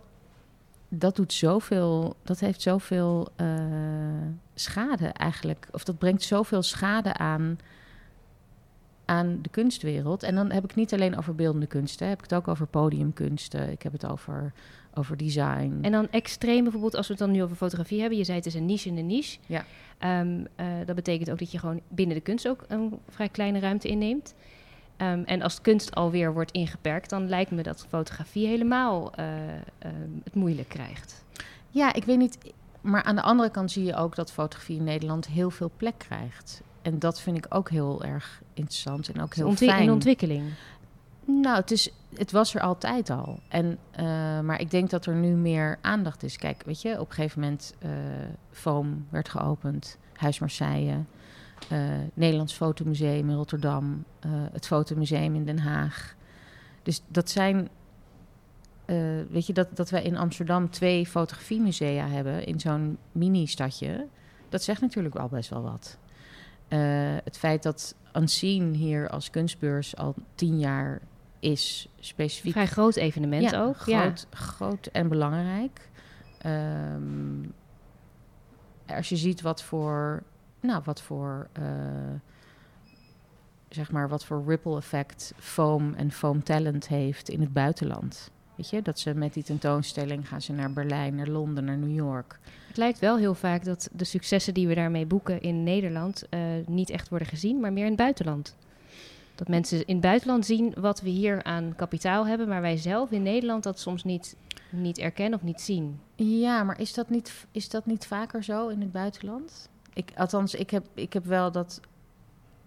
dat 0.93 1.15
doet 1.15 1.33
zoveel, 1.33 2.15
dat 2.23 2.39
heeft 2.39 2.61
zoveel 2.61 3.27
eh, 3.35 3.47
schade 4.53 5.07
eigenlijk. 5.07 5.67
Of 5.71 5.83
dat 5.83 5.97
brengt 5.97 6.23
zoveel 6.23 6.61
schade 6.61 7.13
aan, 7.13 7.59
aan 9.05 9.39
de 9.41 9.49
kunstwereld. 9.49 10.23
En 10.23 10.35
dan 10.35 10.51
heb 10.51 10.63
ik 10.63 10.69
het 10.69 10.77
niet 10.77 10.93
alleen 10.93 11.17
over 11.17 11.35
beeldende 11.35 11.67
kunsten. 11.67 12.07
Heb 12.07 12.17
ik 12.17 12.23
het 12.23 12.33
ook 12.33 12.47
over 12.47 12.67
podiumkunsten. 12.67 13.69
Ik 13.69 13.81
heb 13.81 13.91
het 13.91 14.05
over, 14.05 14.53
over 14.93 15.17
design. 15.17 15.79
En 15.81 15.91
dan 15.91 16.09
extreem 16.09 16.63
bijvoorbeeld, 16.63 16.95
als 16.95 17.07
we 17.07 17.13
het 17.13 17.21
dan 17.21 17.31
nu 17.31 17.43
over 17.43 17.55
fotografie 17.55 17.99
hebben. 17.99 18.17
Je 18.17 18.23
zei 18.23 18.37
het 18.37 18.45
is 18.45 18.53
een 18.53 18.65
niche 18.65 18.89
in 18.89 18.97
een 18.97 19.07
niche. 19.07 19.37
Ja. 19.45 19.65
Ehm, 19.97 20.45
eh, 20.55 20.65
dat 20.85 20.95
betekent 20.95 21.31
ook 21.31 21.39
dat 21.39 21.51
je 21.51 21.59
gewoon 21.59 21.81
binnen 21.87 22.15
de 22.15 22.21
kunst 22.21 22.47
ook 22.47 22.65
een 22.67 22.99
vrij 23.09 23.29
kleine 23.29 23.59
ruimte 23.59 23.87
inneemt. 23.87 24.33
Ehm, 25.01 25.21
en 25.25 25.41
als 25.41 25.61
kunst 25.61 25.95
alweer 25.95 26.33
wordt 26.33 26.51
ingeperkt, 26.51 27.09
dan 27.09 27.29
lijkt 27.29 27.51
me 27.51 27.63
dat 27.63 27.85
fotografie 27.89 28.47
helemaal 28.47 29.11
uh, 29.19 29.25
het 30.23 30.35
moeilijk 30.35 30.69
krijgt. 30.69 31.23
Ja, 31.69 31.93
ik 31.93 32.03
weet 32.03 32.17
niet. 32.17 32.37
Maar 32.81 33.03
aan 33.03 33.15
de 33.15 33.21
andere 33.21 33.49
kant 33.49 33.71
zie 33.71 33.83
je 33.83 33.95
ook 33.95 34.15
dat 34.15 34.31
fotografie 34.31 34.77
in 34.77 34.83
Nederland 34.83 35.27
heel 35.27 35.49
veel 35.49 35.71
plek 35.77 35.97
krijgt. 35.97 36.61
En 36.81 36.99
dat 36.99 37.21
vind 37.21 37.37
ik 37.37 37.45
ook 37.49 37.69
heel 37.69 38.03
erg 38.03 38.41
interessant 38.53 39.11
en 39.11 39.21
ook 39.21 39.35
heel 39.35 39.51
fijn. 39.51 39.81
Een 39.81 39.91
ontwikkeling. 39.91 40.43
Nou, 41.25 41.55
het, 41.55 41.71
is, 41.71 41.93
het 42.15 42.31
was 42.31 42.55
er 42.55 42.61
altijd 42.61 43.09
al. 43.09 43.39
En, 43.47 43.77
uh, 43.99 44.39
maar 44.39 44.59
ik 44.59 44.71
denk 44.71 44.89
dat 44.89 45.05
er 45.05 45.15
nu 45.15 45.29
meer 45.29 45.77
aandacht 45.81 46.23
is. 46.23 46.37
Kijk, 46.37 46.63
weet 46.65 46.81
je, 46.81 46.99
op 46.99 47.09
een 47.09 47.15
gegeven 47.15 47.41
moment 47.41 47.75
uh, 47.83 47.89
Foam 48.51 49.05
werd 49.09 49.29
geopend, 49.29 49.97
Huis 50.13 50.39
Marseille, 50.39 51.03
uh, 51.71 51.79
Nederlands 52.13 52.53
Fotomuseum 52.53 53.29
in 53.29 53.35
Rotterdam, 53.35 54.05
het 54.51 54.67
Fotomuseum 54.67 55.35
in 55.35 55.45
Den 55.45 55.59
Haag. 55.59 56.15
Dus 56.83 57.01
dat 57.07 57.29
zijn, 57.29 57.69
weet 59.29 59.45
je, 59.45 59.53
dat, 59.53 59.67
dat 59.75 59.89
wij 59.89 60.03
in 60.03 60.17
Amsterdam 60.17 60.69
twee 60.69 61.05
fotografiemusea 61.05 62.07
hebben 62.07 62.45
in 62.45 62.59
zo'n 62.59 62.97
mini-stadje, 63.11 64.07
dat 64.49 64.63
zegt 64.63 64.81
natuurlijk 64.81 65.15
wel 65.15 65.27
best 65.27 65.49
wel 65.49 65.61
wat. 65.61 65.97
het 67.23 67.37
feit 67.37 67.63
dat 67.63 67.95
Unseen 68.13 68.73
hier 68.73 69.09
als 69.09 69.29
kunstbeurs 69.29 69.95
al 69.95 70.15
tien 70.35 70.59
jaar 70.59 71.01
is 71.39 71.87
specifiek. 71.99 72.51
Vrij 72.51 72.67
groot 72.67 72.95
evenement 72.95 73.55
ook. 73.55 73.77
Groot, 73.77 74.27
ja. 74.31 74.37
groot 74.37 74.85
en 74.85 75.07
belangrijk. 75.07 75.89
Um, 76.45 77.53
als 78.87 79.09
je 79.09 79.17
ziet 79.17 79.41
wat 79.41 79.63
voor, 79.63 80.23
nou, 80.61 80.81
wat 80.85 81.01
voor, 81.01 81.47
uh, 81.59 81.65
zeg 83.69 83.91
maar, 83.91 84.09
wat 84.09 84.25
voor 84.25 84.43
ripple 84.47 84.77
effect 84.77 85.33
foam 85.37 85.93
en 85.93 86.11
foam 86.11 86.43
talent 86.43 86.87
heeft 86.87 87.29
in 87.29 87.41
het 87.41 87.53
buitenland. 87.53 88.31
Weet 88.55 88.69
je, 88.69 88.81
dat 88.81 88.99
ze 88.99 89.13
met 89.13 89.33
die 89.33 89.43
tentoonstelling 89.43 90.27
gaan 90.27 90.41
ze 90.41 90.53
naar 90.53 90.73
Berlijn, 90.73 91.15
naar 91.15 91.27
Londen, 91.27 91.63
naar 91.63 91.77
New 91.77 91.95
York. 91.95 92.39
Het 92.67 92.77
lijkt 92.77 92.99
wel 92.99 93.17
heel 93.17 93.33
vaak 93.33 93.63
dat 93.63 93.89
de 93.91 94.03
successen 94.03 94.53
die 94.53 94.67
we 94.67 94.75
daarmee 94.75 95.05
boeken 95.05 95.41
in 95.41 95.63
Nederland 95.63 96.23
uh, 96.29 96.39
niet 96.67 96.89
echt 96.89 97.09
worden 97.09 97.27
gezien, 97.27 97.59
maar 97.59 97.73
meer 97.73 97.83
in 97.83 97.91
het 97.91 97.99
buitenland. 97.99 98.55
Dat 99.35 99.47
mensen 99.47 99.85
in 99.85 99.93
het 99.93 100.03
buitenland 100.03 100.45
zien 100.45 100.73
wat 100.79 101.01
we 101.01 101.09
hier 101.09 101.43
aan 101.43 101.73
kapitaal 101.75 102.27
hebben, 102.27 102.47
maar 102.47 102.61
wij 102.61 102.77
zelf 102.77 103.11
in 103.11 103.23
Nederland 103.23 103.63
dat 103.63 103.79
soms 103.79 104.03
niet, 104.03 104.35
niet 104.69 104.97
erkennen 104.97 105.39
of 105.39 105.45
niet 105.45 105.61
zien. 105.61 105.99
Ja, 106.15 106.63
maar 106.63 106.79
is 106.79 106.93
dat 106.93 107.09
niet, 107.09 107.45
is 107.51 107.69
dat 107.69 107.85
niet 107.85 108.05
vaker 108.05 108.43
zo 108.43 108.67
in 108.67 108.81
het 108.81 108.91
buitenland? 108.91 109.69
Ik, 109.93 110.11
althans, 110.15 110.53
ik 110.55 110.69
heb, 110.69 110.87
ik 110.93 111.13
heb 111.13 111.25
wel 111.25 111.51
dat 111.51 111.81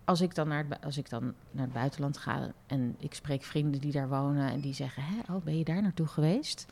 als 0.04 0.20
ik, 0.20 0.34
dan 0.34 0.48
naar 0.48 0.64
het, 0.68 0.84
als 0.84 0.96
ik 0.96 1.10
dan 1.10 1.34
naar 1.50 1.64
het 1.64 1.72
buitenland 1.72 2.18
ga 2.18 2.52
en 2.66 2.96
ik 2.98 3.14
spreek 3.14 3.42
vrienden 3.42 3.80
die 3.80 3.92
daar 3.92 4.08
wonen 4.08 4.50
en 4.50 4.60
die 4.60 4.74
zeggen: 4.74 5.02
Hè, 5.02 5.34
oh, 5.34 5.44
ben 5.44 5.58
je 5.58 5.64
daar 5.64 5.82
naartoe 5.82 6.06
geweest? 6.06 6.66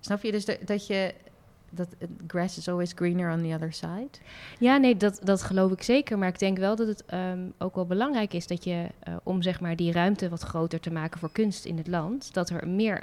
Snap 0.00 0.22
je 0.22 0.32
dus 0.32 0.44
dat, 0.44 0.58
dat 0.64 0.86
je 0.86 1.14
dat 1.70 1.88
grass 2.26 2.58
is 2.58 2.68
always 2.68 2.92
greener 2.94 3.32
on 3.32 3.42
the 3.42 3.54
other 3.54 3.72
side? 3.72 4.10
Ja, 4.58 4.76
nee, 4.76 4.96
dat, 4.96 5.20
dat 5.22 5.42
geloof 5.42 5.72
ik 5.72 5.82
zeker. 5.82 6.18
Maar 6.18 6.28
ik 6.28 6.38
denk 6.38 6.58
wel 6.58 6.76
dat 6.76 6.86
het 6.86 7.04
um, 7.14 7.52
ook 7.58 7.74
wel 7.74 7.86
belangrijk 7.86 8.32
is 8.32 8.46
dat 8.46 8.64
je, 8.64 8.88
uh, 9.08 9.16
om 9.22 9.42
zeg 9.42 9.60
maar 9.60 9.76
die 9.76 9.92
ruimte 9.92 10.28
wat 10.28 10.42
groter 10.42 10.80
te 10.80 10.92
maken 10.92 11.18
voor 11.18 11.32
kunst 11.32 11.64
in 11.64 11.76
het 11.76 11.86
land, 11.86 12.34
dat 12.34 12.50
er 12.50 12.68
meer 12.68 13.02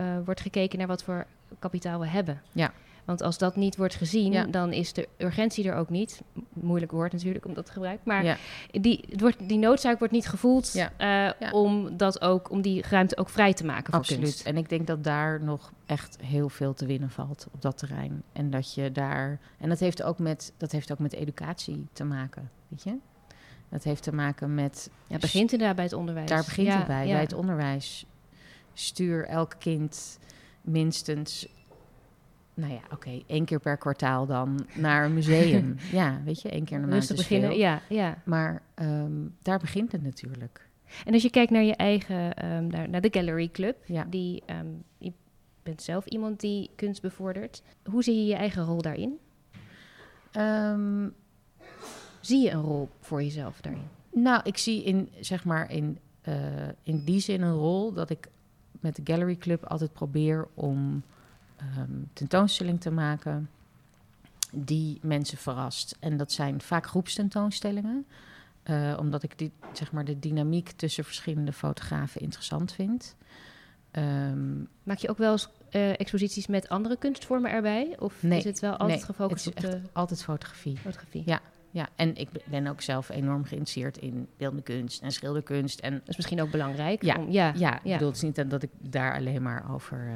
uh, 0.00 0.16
wordt 0.24 0.40
gekeken 0.40 0.78
naar 0.78 0.86
wat 0.86 1.02
voor 1.02 1.26
kapitaal 1.58 2.00
we 2.00 2.06
hebben. 2.06 2.42
Ja. 2.52 2.72
Want 3.04 3.22
als 3.22 3.38
dat 3.38 3.56
niet 3.56 3.76
wordt 3.76 3.94
gezien, 3.94 4.50
dan 4.50 4.72
is 4.72 4.92
de 4.92 5.08
urgentie 5.18 5.68
er 5.68 5.74
ook 5.74 5.90
niet. 5.90 6.22
Moeilijk 6.52 6.92
woord 6.92 7.12
natuurlijk 7.12 7.44
om 7.44 7.54
dat 7.54 7.66
te 7.66 7.72
gebruiken. 7.72 8.02
Maar 8.04 8.38
die, 8.70 9.04
het 9.10 9.20
wordt, 9.20 9.48
die 9.48 9.58
noodzaak 9.58 9.98
wordt 9.98 10.12
niet 10.12 10.28
gevoeld 10.28 10.72
ja. 10.72 11.32
Uh, 11.42 11.52
om, 11.52 11.96
dat 11.96 12.20
ook, 12.20 12.50
om 12.50 12.62
die 12.62 12.82
ruimte 12.88 13.16
ook 13.16 13.28
vrij 13.28 13.54
te 13.54 13.64
maken 13.64 13.84
voor 13.84 14.00
Absoluut. 14.00 14.22
kunst. 14.22 14.46
En 14.46 14.56
ik 14.56 14.68
denk 14.68 14.86
dat 14.86 15.04
daar 15.04 15.42
nog 15.42 15.72
echt 15.86 16.18
heel 16.22 16.48
veel 16.48 16.74
te 16.74 16.86
winnen 16.86 17.10
valt 17.10 17.46
op 17.52 17.62
dat 17.62 17.78
terrein. 17.78 18.22
En 18.32 18.50
dat 18.50 18.74
je 18.74 18.92
daar. 18.92 19.38
En 19.58 19.68
dat 19.68 19.78
heeft 19.78 20.02
ook 20.02 20.18
met, 20.18 20.52
dat 20.56 20.72
heeft 20.72 20.92
ook 20.92 20.98
met 20.98 21.12
educatie 21.12 21.86
te 21.92 22.04
maken. 22.04 22.50
Weet 22.68 22.82
je? 22.82 22.96
Dat 23.68 23.82
heeft 23.84 24.02
te 24.02 24.14
maken 24.14 24.54
met. 24.54 24.90
Ja, 25.06 25.18
begint 25.18 25.52
inderdaad 25.52 25.76
bij 25.76 25.84
het 25.84 25.94
onderwijs. 25.94 26.28
Daar 26.28 26.44
begint 26.44 26.74
het 26.74 26.86
bij, 26.86 27.06
bij 27.06 27.20
het 27.20 27.32
onderwijs. 27.32 28.06
Stuur 28.74 29.26
elk 29.26 29.54
kind 29.58 30.18
minstens 30.60 31.48
nou 32.54 32.72
ja, 32.72 32.80
oké, 32.84 32.94
okay, 32.94 33.24
één 33.26 33.44
keer 33.44 33.60
per 33.60 33.76
kwartaal 33.76 34.26
dan 34.26 34.66
naar 34.74 35.04
een 35.04 35.14
museum. 35.14 35.76
ja, 35.92 36.20
weet 36.24 36.42
je, 36.42 36.48
één 36.48 36.64
keer 36.64 36.80
maand 36.80 37.08
beginnen, 37.16 37.50
veel. 37.50 37.58
ja, 37.58 37.80
ja. 37.88 38.16
Maar 38.24 38.62
um, 38.74 39.34
daar 39.42 39.58
begint 39.58 39.92
het 39.92 40.02
natuurlijk. 40.02 40.68
En 41.04 41.12
als 41.12 41.22
je 41.22 41.30
kijkt 41.30 41.50
naar 41.50 41.62
je 41.62 41.76
eigen, 41.76 42.46
um, 42.46 42.66
naar, 42.66 42.88
naar, 42.88 43.00
de 43.00 43.08
Gallery 43.10 43.48
Club, 43.48 43.76
ja. 43.86 44.04
die, 44.04 44.42
um, 44.46 44.82
je 44.98 45.12
bent 45.62 45.82
zelf 45.82 46.06
iemand 46.06 46.40
die 46.40 46.70
kunst 46.76 47.02
bevordert. 47.02 47.62
Hoe 47.84 48.02
zie 48.02 48.16
je 48.16 48.24
je 48.24 48.34
eigen 48.34 48.64
rol 48.64 48.82
daarin? 48.82 49.18
zie 52.20 52.42
je 52.42 52.50
een 52.50 52.62
rol 52.62 52.88
voor 53.00 53.22
jezelf 53.22 53.60
daarin? 53.60 53.88
Nou, 54.12 54.40
ik 54.44 54.58
zie 54.58 54.82
in, 54.82 55.08
zeg 55.20 55.44
maar, 55.44 55.70
in, 55.70 55.98
uh, 56.28 56.34
in 56.82 57.04
die 57.04 57.20
zin 57.20 57.42
een 57.42 57.54
rol 57.54 57.92
dat 57.92 58.10
ik 58.10 58.28
met 58.80 58.96
de 58.96 59.02
Gallery 59.04 59.36
Club 59.36 59.64
altijd 59.64 59.92
probeer 59.92 60.48
om 60.54 61.02
um, 61.78 62.10
tentoonstelling 62.12 62.80
te 62.80 62.90
maken 62.90 63.48
die 64.50 64.98
mensen 65.02 65.38
verrast. 65.38 65.96
En 66.00 66.16
dat 66.16 66.32
zijn 66.32 66.60
vaak 66.60 66.86
groepstentoonstellingen. 66.86 68.06
Uh, 68.70 68.96
omdat 68.98 69.22
ik 69.22 69.38
die, 69.38 69.52
zeg 69.72 69.92
maar, 69.92 70.04
de 70.04 70.18
dynamiek 70.18 70.70
tussen 70.70 71.04
verschillende 71.04 71.52
fotografen 71.52 72.20
interessant 72.20 72.72
vind. 72.72 73.16
Um, 73.92 74.68
Maak 74.82 74.98
je 74.98 75.08
ook 75.08 75.18
wel 75.18 75.32
eens 75.32 75.48
uh, 75.70 75.90
exposities 75.90 76.46
met 76.46 76.68
andere 76.68 76.96
kunstvormen 76.96 77.50
erbij? 77.50 77.96
Of 77.98 78.22
nee, 78.22 78.38
is 78.38 78.44
het 78.44 78.60
wel 78.60 78.76
altijd 78.76 79.04
gefocust 79.04 79.44
het 79.44 79.54
op 79.54 79.60
de... 79.60 79.80
altijd 79.92 80.22
fotografie. 80.22 80.76
Fotografie. 80.76 81.22
Ja, 81.26 81.40
ja, 81.70 81.88
en 81.96 82.16
ik 82.16 82.28
ben 82.44 82.66
ook 82.66 82.80
zelf 82.80 83.08
enorm 83.08 83.44
geïnteresseerd 83.44 83.96
in 83.96 84.28
beeldende 84.36 84.62
kunst 84.62 85.02
en 85.02 85.12
schilderkunst. 85.12 85.80
En 85.80 85.92
dat 85.92 86.08
is 86.08 86.16
misschien 86.16 86.42
ook 86.42 86.50
belangrijk. 86.50 87.02
Ja, 87.02 87.16
om, 87.16 87.30
ja, 87.30 87.52
ja, 87.56 87.76
ik 87.76 87.92
bedoel, 87.92 88.08
het 88.08 88.16
is 88.16 88.22
niet 88.22 88.50
dat 88.50 88.62
ik 88.62 88.70
daar 88.78 89.14
alleen 89.14 89.42
maar 89.42 89.72
over 89.72 90.06
uh, 90.06 90.14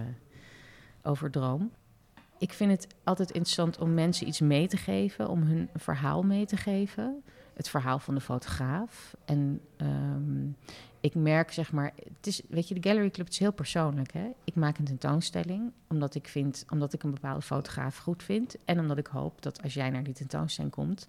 over 1.07 1.31
droom. 1.31 1.71
Ik 2.38 2.53
vind 2.53 2.71
het 2.71 2.87
altijd 3.05 3.31
interessant 3.31 3.79
om 3.79 3.95
mensen 3.95 4.29
iets 4.29 4.40
mee 4.40 4.69
te 4.69 4.77
geven, 4.77 5.29
om 5.29 5.42
hun 5.42 5.69
verhaal 5.75 6.23
mee 6.23 6.47
te 6.47 6.57
geven. 6.57 7.23
Het 7.55 7.69
verhaal 7.69 7.99
van 7.99 8.14
de 8.14 8.21
fotograaf. 8.21 9.16
En 9.25 9.61
um, 9.77 10.57
ik 11.01 11.14
merk, 11.14 11.53
zeg 11.53 11.73
maar, 11.73 11.92
het 12.16 12.27
is, 12.27 12.42
weet 12.49 12.69
je, 12.69 12.75
de 12.75 12.88
Gallery 12.88 13.11
Club 13.11 13.29
is 13.29 13.38
heel 13.38 13.53
persoonlijk. 13.53 14.12
Hè? 14.12 14.29
Ik 14.45 14.55
maak 14.55 14.79
een 14.79 14.85
tentoonstelling 14.85 15.73
omdat 15.88 16.14
ik 16.14 16.29
vind, 16.29 16.64
omdat 16.71 16.92
ik 16.92 17.03
een 17.03 17.11
bepaalde 17.11 17.42
fotograaf 17.42 17.99
goed 17.99 18.23
vind. 18.23 18.57
En 18.64 18.81
omdat 18.81 18.99
ik 18.99 19.07
hoop 19.07 19.42
dat 19.42 19.62
als 19.62 19.75
jij 19.75 19.90
naar 19.90 20.03
die 20.03 20.14
tentoonstelling 20.14 20.73
komt, 20.73 21.09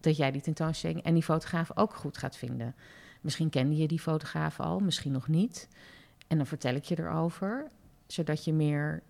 dat 0.00 0.16
jij 0.16 0.30
die 0.30 0.40
tentoonstelling 0.40 1.02
en 1.02 1.14
die 1.14 1.22
fotograaf 1.22 1.76
ook 1.76 1.94
goed 1.94 2.18
gaat 2.18 2.36
vinden. 2.36 2.74
Misschien 3.20 3.50
kende 3.50 3.76
je 3.76 3.88
die 3.88 4.00
fotograaf 4.00 4.60
al, 4.60 4.78
misschien 4.78 5.12
nog 5.12 5.28
niet. 5.28 5.68
En 6.26 6.36
dan 6.36 6.46
vertel 6.46 6.74
ik 6.74 6.84
je 6.84 6.98
erover, 6.98 7.66
zodat 8.06 8.44
je 8.44 8.52
meer 8.52 9.02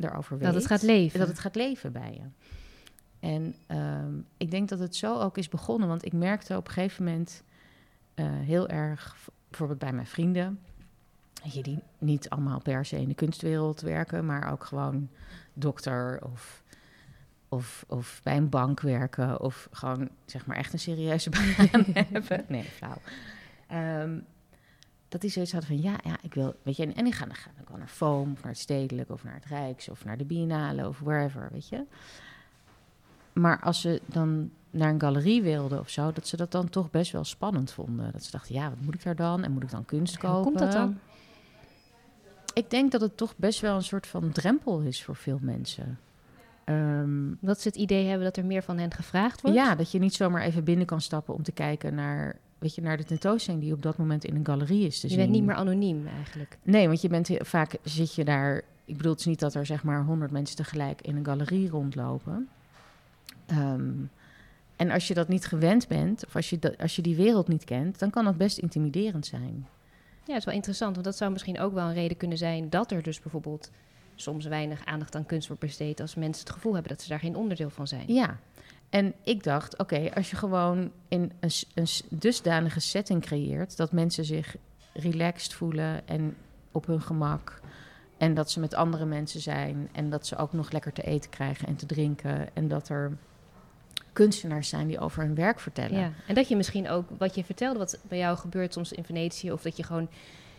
weet. 0.00 0.40
Dat 0.40 0.54
het 0.54 0.66
gaat 0.66 0.82
leven. 0.82 1.18
Dat 1.18 1.28
het 1.28 1.38
gaat 1.38 1.54
leven 1.54 1.92
bij 1.92 2.12
je. 2.12 2.28
En 3.20 3.54
um, 3.76 4.26
ik 4.36 4.50
denk 4.50 4.68
dat 4.68 4.78
het 4.78 4.96
zo 4.96 5.20
ook 5.20 5.38
is 5.38 5.48
begonnen. 5.48 5.88
Want 5.88 6.04
ik 6.04 6.12
merkte 6.12 6.56
op 6.56 6.66
een 6.66 6.72
gegeven 6.72 7.04
moment 7.04 7.42
uh, 8.14 8.26
heel 8.30 8.68
erg, 8.68 9.16
bijvoorbeeld 9.48 9.78
bij 9.78 9.92
mijn 9.92 10.06
vrienden... 10.06 10.60
Je, 11.42 11.62
die 11.62 11.78
niet 11.98 12.28
allemaal 12.28 12.60
per 12.60 12.84
se 12.84 13.00
in 13.00 13.08
de 13.08 13.14
kunstwereld 13.14 13.80
werken... 13.80 14.26
maar 14.26 14.52
ook 14.52 14.64
gewoon 14.64 15.08
dokter 15.52 16.20
of, 16.22 16.62
of, 17.48 17.84
of 17.88 18.20
bij 18.22 18.36
een 18.36 18.48
bank 18.48 18.80
werken... 18.80 19.40
of 19.40 19.68
gewoon 19.70 20.08
zeg 20.24 20.46
maar 20.46 20.56
echt 20.56 20.72
een 20.72 20.78
serieuze 20.78 21.30
baan 21.36 21.84
hebben. 22.12 22.44
Nee, 22.48 22.64
flauw. 22.64 23.00
Um, 24.02 24.24
dat 25.16 25.24
die 25.24 25.34
zoiets 25.34 25.52
hadden 25.52 25.70
van 25.70 25.90
ja, 25.90 25.98
ja, 26.04 26.16
ik 26.22 26.34
wil, 26.34 26.54
weet 26.62 26.76
je, 26.76 26.82
en, 26.82 26.94
en 26.94 27.04
die 27.04 27.12
gaan, 27.12 27.28
dan 27.28 27.36
gaan 27.36 27.52
ook 27.60 27.68
wel 27.68 27.78
naar 27.78 27.88
Foam, 27.88 28.32
of 28.32 28.42
naar 28.42 28.52
het 28.52 28.60
Stedelijk, 28.60 29.10
of 29.10 29.24
naar 29.24 29.34
het 29.34 29.44
Rijks, 29.44 29.88
of 29.88 30.04
naar 30.04 30.16
de 30.16 30.24
Biennale, 30.24 30.88
of 30.88 30.98
wherever, 30.98 31.48
weet 31.52 31.68
je. 31.68 31.84
Maar 33.32 33.60
als 33.60 33.80
ze 33.80 34.00
dan 34.06 34.50
naar 34.70 34.90
een 34.90 35.00
galerie 35.00 35.42
wilden 35.42 35.80
of 35.80 35.88
zo, 35.88 36.12
dat 36.12 36.26
ze 36.26 36.36
dat 36.36 36.52
dan 36.52 36.68
toch 36.68 36.90
best 36.90 37.12
wel 37.12 37.24
spannend 37.24 37.72
vonden. 37.72 38.12
Dat 38.12 38.24
ze 38.24 38.30
dachten, 38.30 38.54
ja, 38.54 38.68
wat 38.68 38.80
moet 38.80 38.94
ik 38.94 39.02
daar 39.02 39.16
dan? 39.16 39.44
En 39.44 39.52
moet 39.52 39.62
ik 39.62 39.70
dan 39.70 39.84
kunst 39.84 40.18
kopen? 40.18 40.34
Hoe 40.34 40.44
komt 40.44 40.58
dat 40.58 40.72
dan? 40.72 40.98
Ik 42.52 42.70
denk 42.70 42.92
dat 42.92 43.00
het 43.00 43.16
toch 43.16 43.36
best 43.36 43.60
wel 43.60 43.76
een 43.76 43.82
soort 43.82 44.06
van 44.06 44.32
drempel 44.32 44.80
is 44.80 45.04
voor 45.04 45.16
veel 45.16 45.38
mensen. 45.40 45.98
Um, 46.64 47.38
dat 47.40 47.60
ze 47.60 47.68
het 47.68 47.76
idee 47.76 48.06
hebben 48.06 48.24
dat 48.24 48.36
er 48.36 48.44
meer 48.44 48.62
van 48.62 48.78
hen 48.78 48.92
gevraagd 48.94 49.40
wordt? 49.40 49.56
Ja, 49.56 49.74
dat 49.74 49.90
je 49.90 49.98
niet 49.98 50.14
zomaar 50.14 50.42
even 50.42 50.64
binnen 50.64 50.86
kan 50.86 51.00
stappen 51.00 51.34
om 51.34 51.42
te 51.42 51.52
kijken 51.52 51.94
naar 51.94 52.38
weet 52.58 52.74
je, 52.74 52.82
naar 52.82 52.96
de 52.96 53.04
tentoonstelling 53.04 53.62
die 53.62 53.72
op 53.72 53.82
dat 53.82 53.96
moment 53.96 54.24
in 54.24 54.34
een 54.34 54.46
galerie 54.46 54.86
is 54.86 55.00
te 55.00 55.06
je 55.06 55.12
zien. 55.12 55.22
bent 55.22 55.32
niet 55.32 55.44
meer 55.44 55.54
anoniem 55.54 56.06
eigenlijk. 56.06 56.58
Nee, 56.62 56.86
want 56.86 57.00
je 57.00 57.08
bent 57.08 57.30
vaak 57.38 57.76
zit 57.82 58.14
je 58.14 58.24
daar. 58.24 58.62
Ik 58.84 58.96
bedoel, 58.96 59.12
het 59.12 59.20
is 59.20 59.26
niet 59.26 59.40
dat 59.40 59.54
er 59.54 59.66
zeg 59.66 59.84
maar 59.84 60.04
honderd 60.04 60.30
mensen 60.30 60.56
tegelijk 60.56 61.02
in 61.02 61.16
een 61.16 61.24
galerie 61.24 61.68
rondlopen. 61.68 62.48
Um, 63.50 64.10
en 64.76 64.90
als 64.90 65.08
je 65.08 65.14
dat 65.14 65.28
niet 65.28 65.46
gewend 65.46 65.88
bent, 65.88 66.26
of 66.26 66.36
als 66.36 66.50
je, 66.50 66.58
dat, 66.58 66.78
als 66.78 66.96
je 66.96 67.02
die 67.02 67.16
wereld 67.16 67.48
niet 67.48 67.64
kent, 67.64 67.98
dan 67.98 68.10
kan 68.10 68.24
dat 68.24 68.36
best 68.36 68.58
intimiderend 68.58 69.26
zijn. 69.26 69.66
Ja, 70.24 70.32
het 70.32 70.38
is 70.38 70.44
wel 70.44 70.54
interessant, 70.54 70.92
want 70.92 71.04
dat 71.06 71.16
zou 71.16 71.32
misschien 71.32 71.60
ook 71.60 71.74
wel 71.74 71.86
een 71.86 71.94
reden 71.94 72.16
kunnen 72.16 72.38
zijn 72.38 72.70
dat 72.70 72.90
er 72.90 73.02
dus 73.02 73.20
bijvoorbeeld 73.20 73.70
soms 74.14 74.46
weinig 74.46 74.84
aandacht 74.84 75.14
aan 75.14 75.26
kunst 75.26 75.48
wordt 75.48 75.62
besteed 75.62 76.00
als 76.00 76.14
mensen 76.14 76.44
het 76.44 76.54
gevoel 76.54 76.72
hebben 76.72 76.92
dat 76.92 77.02
ze 77.02 77.08
daar 77.08 77.20
geen 77.20 77.36
onderdeel 77.36 77.70
van 77.70 77.86
zijn. 77.86 78.12
Ja, 78.12 78.38
en 78.90 79.14
ik 79.24 79.42
dacht, 79.42 79.78
oké, 79.78 80.10
als 80.14 80.30
je 80.30 80.36
gewoon 80.36 80.90
in 81.08 81.32
een, 81.40 81.50
een 81.74 81.88
dusdanige 82.08 82.80
setting 82.80 83.22
creëert 83.22 83.76
dat 83.76 83.92
mensen 83.92 84.24
zich 84.24 84.56
relaxed 84.92 85.54
voelen 85.54 86.08
en 86.08 86.36
op 86.72 86.86
hun 86.86 87.00
gemak. 87.00 87.60
En 88.18 88.34
dat 88.34 88.50
ze 88.50 88.60
met 88.60 88.74
andere 88.74 89.04
mensen 89.04 89.40
zijn. 89.40 89.88
En 89.92 90.10
dat 90.10 90.26
ze 90.26 90.36
ook 90.36 90.52
nog 90.52 90.70
lekker 90.70 90.92
te 90.92 91.02
eten 91.02 91.30
krijgen 91.30 91.68
en 91.68 91.76
te 91.76 91.86
drinken. 91.86 92.54
En 92.54 92.68
dat 92.68 92.88
er 92.88 93.16
kunstenaars 94.12 94.68
zijn 94.68 94.86
die 94.86 94.98
over 94.98 95.22
hun 95.22 95.34
werk 95.34 95.60
vertellen. 95.60 95.98
Ja, 95.98 96.12
en 96.26 96.34
dat 96.34 96.48
je 96.48 96.56
misschien 96.56 96.88
ook 96.88 97.08
wat 97.18 97.34
je 97.34 97.44
vertelde, 97.44 97.78
wat 97.78 97.98
bij 98.08 98.18
jou 98.18 98.36
gebeurt 98.36 98.72
soms 98.72 98.92
in 98.92 99.04
Venetië, 99.04 99.52
of 99.52 99.62
dat 99.62 99.76
je 99.76 99.82
gewoon 99.82 100.08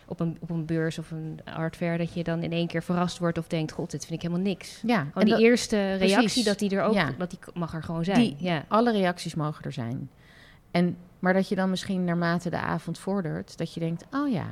op 0.07 0.19
een, 0.19 0.37
op 0.39 0.49
een 0.49 0.65
beurs 0.65 0.97
of 0.97 1.11
een 1.11 1.39
art 1.43 1.75
fair, 1.75 1.97
dat 1.97 2.13
je 2.13 2.23
dan 2.23 2.43
in 2.43 2.51
één 2.51 2.67
keer 2.67 2.83
verrast 2.83 3.17
wordt 3.17 3.37
of 3.37 3.47
denkt, 3.47 3.71
god, 3.71 3.91
dit 3.91 4.05
vind 4.05 4.23
ik 4.23 4.27
helemaal 4.27 4.45
niks. 4.45 4.81
Ja, 4.85 5.07
gewoon 5.13 5.37
die 5.37 5.45
eerste 5.45 5.93
reactie, 5.93 6.43
dat 6.43 6.59
die 6.59 6.69
er 6.69 6.83
ook, 6.83 6.93
ja, 6.93 7.11
dat 7.17 7.29
die 7.29 7.39
mag 7.53 7.73
er 7.73 7.83
gewoon 7.83 8.03
zijn. 8.03 8.19
Die, 8.19 8.35
ja. 8.39 8.65
Alle 8.67 8.91
reacties 8.91 9.35
mogen 9.35 9.63
er 9.63 9.73
zijn. 9.73 10.09
En, 10.71 10.97
maar 11.19 11.33
dat 11.33 11.49
je 11.49 11.55
dan 11.55 11.69
misschien 11.69 12.03
naarmate 12.03 12.49
de 12.49 12.59
avond 12.59 12.99
vordert, 12.99 13.57
dat 13.57 13.73
je 13.73 13.79
denkt, 13.79 14.05
oh 14.11 14.31
ja, 14.31 14.47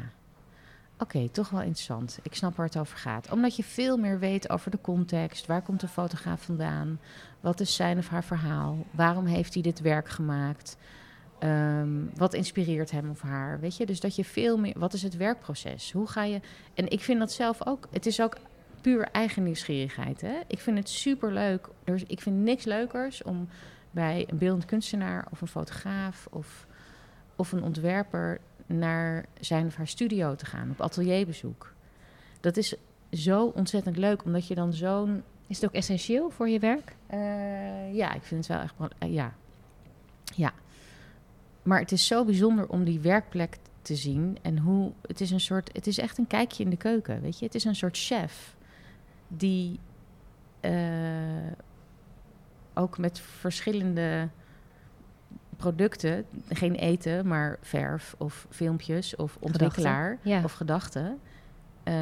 Oké, 1.00 1.30
toch 1.30 1.50
wel 1.50 1.62
interessant. 1.62 2.20
Ik 2.22 2.36
snap 2.36 2.56
waar 2.56 2.65
het 2.65 2.78
over 2.78 2.98
gaat. 2.98 3.32
Omdat 3.32 3.56
je 3.56 3.63
veel 3.63 3.98
meer 3.98 4.20
weet 4.20 4.50
over 4.50 4.72
de 4.72 4.82
context. 4.82 5.46
Waar 5.46 5.62
komt 5.62 5.80
de 5.80 5.88
fotograaf 5.88 6.41
vandaan? 6.41 7.00
Wat 7.39 7.60
is 7.60 7.76
zijn 7.76 7.98
of 7.98 8.08
haar 8.08 8.24
verhaal? 8.24 8.86
Waarom 8.91 9.26
heeft 9.26 9.54
hij 9.54 9.63
dit 9.63 9.82
werk 9.82 10.10
gemaakt? 10.10 10.78
Ehm, 11.39 11.89
wat 12.15 12.34
inspireert 12.34 12.91
hem 12.91 13.10
of 13.10 13.21
haar? 13.21 13.60
Weet 13.60 13.78
je, 13.78 13.86
dus 13.86 14.00
dat 14.00 14.15
je 14.15 14.26
veel 14.26 14.58
meer. 14.58 14.74
Wat 14.78 14.93
is 14.93 15.02
het 15.02 15.17
werkproces? 15.17 15.91
Hoe 15.91 16.08
ga 16.08 16.24
je. 16.24 16.39
En 16.74 16.89
ik 16.89 17.02
vind 17.02 17.19
dat 17.19 17.32
zelf 17.32 17.67
ook. 17.67 17.88
Het 17.91 18.06
is 18.06 18.21
ook 18.21 18.38
puur 18.82 19.08
eigen 19.12 19.43
nieuwsgierigheid. 19.43 20.21
Hè? 20.21 20.39
Ik 20.48 20.60
vind 20.60 20.78
het 20.78 20.89
super 20.89 21.32
leuk. 21.34 21.69
Dus 21.84 22.04
ik 22.04 22.21
vind 22.21 22.36
niks 22.36 22.63
leukers 22.63 23.24
om 23.24 23.48
bij 23.91 24.26
een 24.30 24.38
beeldend 24.38 24.65
kunstenaar 24.65 25.28
of 25.32 25.41
een 25.41 25.48
fotograaf 25.48 26.28
of, 26.32 26.67
of 27.36 27.52
een 27.52 27.63
ontwerper 27.63 28.39
naar 28.65 29.26
zijn 29.39 29.65
of 29.65 29.76
haar 29.76 29.88
studio 29.88 30.36
te 30.36 30.45
gaan, 30.45 30.69
op 30.69 30.82
atelierbezoek. 30.82 31.74
Dat 32.39 32.58
is 32.58 32.76
zo 33.12 33.45
ontzettend 33.45 33.98
leuk, 33.98 34.24
omdat 34.24 34.48
je 34.48 34.56
dan 34.56 34.74
zo'n... 34.74 35.24
Is 35.48 35.56
het 35.56 35.65
ook 35.65 35.76
essentieel 35.76 36.30
voor 36.30 36.50
je 36.50 36.60
werk? 36.60 36.95
Uh, 37.13 37.95
ja, 37.95 38.13
ik 38.13 38.24
vind 38.24 38.48
het 38.48 38.58
wel 38.58 38.63
echt... 38.63 38.74
Uh, 39.04 39.13
ja. 39.13 39.34
ja. 40.36 40.54
Maar 41.65 41.80
het 41.80 41.91
is 41.91 42.08
zo 42.08 42.25
bijzonder 42.25 42.67
om 42.67 42.84
die 42.84 42.99
werkplek 42.99 43.58
te 43.82 43.95
zien. 43.95 44.38
En 44.41 44.58
hoe... 44.58 44.91
Het 45.01 45.21
is 45.21 45.32
een 45.32 45.39
soort... 45.39 45.69
Het 45.73 45.88
is 45.88 45.97
echt 45.97 46.17
een 46.17 46.28
kijkje 46.28 46.63
in 46.63 46.69
de 46.69 46.78
keuken, 46.78 47.21
weet 47.21 47.39
je. 47.39 47.45
Het 47.45 47.56
is 47.56 47.63
een 47.63 47.75
soort 47.75 47.97
chef 47.97 48.56
die... 49.28 49.80
Uh, 50.62 50.71
ook 52.73 52.97
met 52.97 53.19
verschillende 53.19 54.30
producten, 55.58 56.25
geen 56.49 56.75
eten, 56.75 57.28
maar 57.28 57.58
verf 57.62 58.15
of 58.17 58.47
filmpjes 58.49 59.15
of 59.15 59.38
ontwikkelaar 59.39 60.17
of 60.43 60.51
gedachten, 60.51 61.19
uh, 61.84 61.95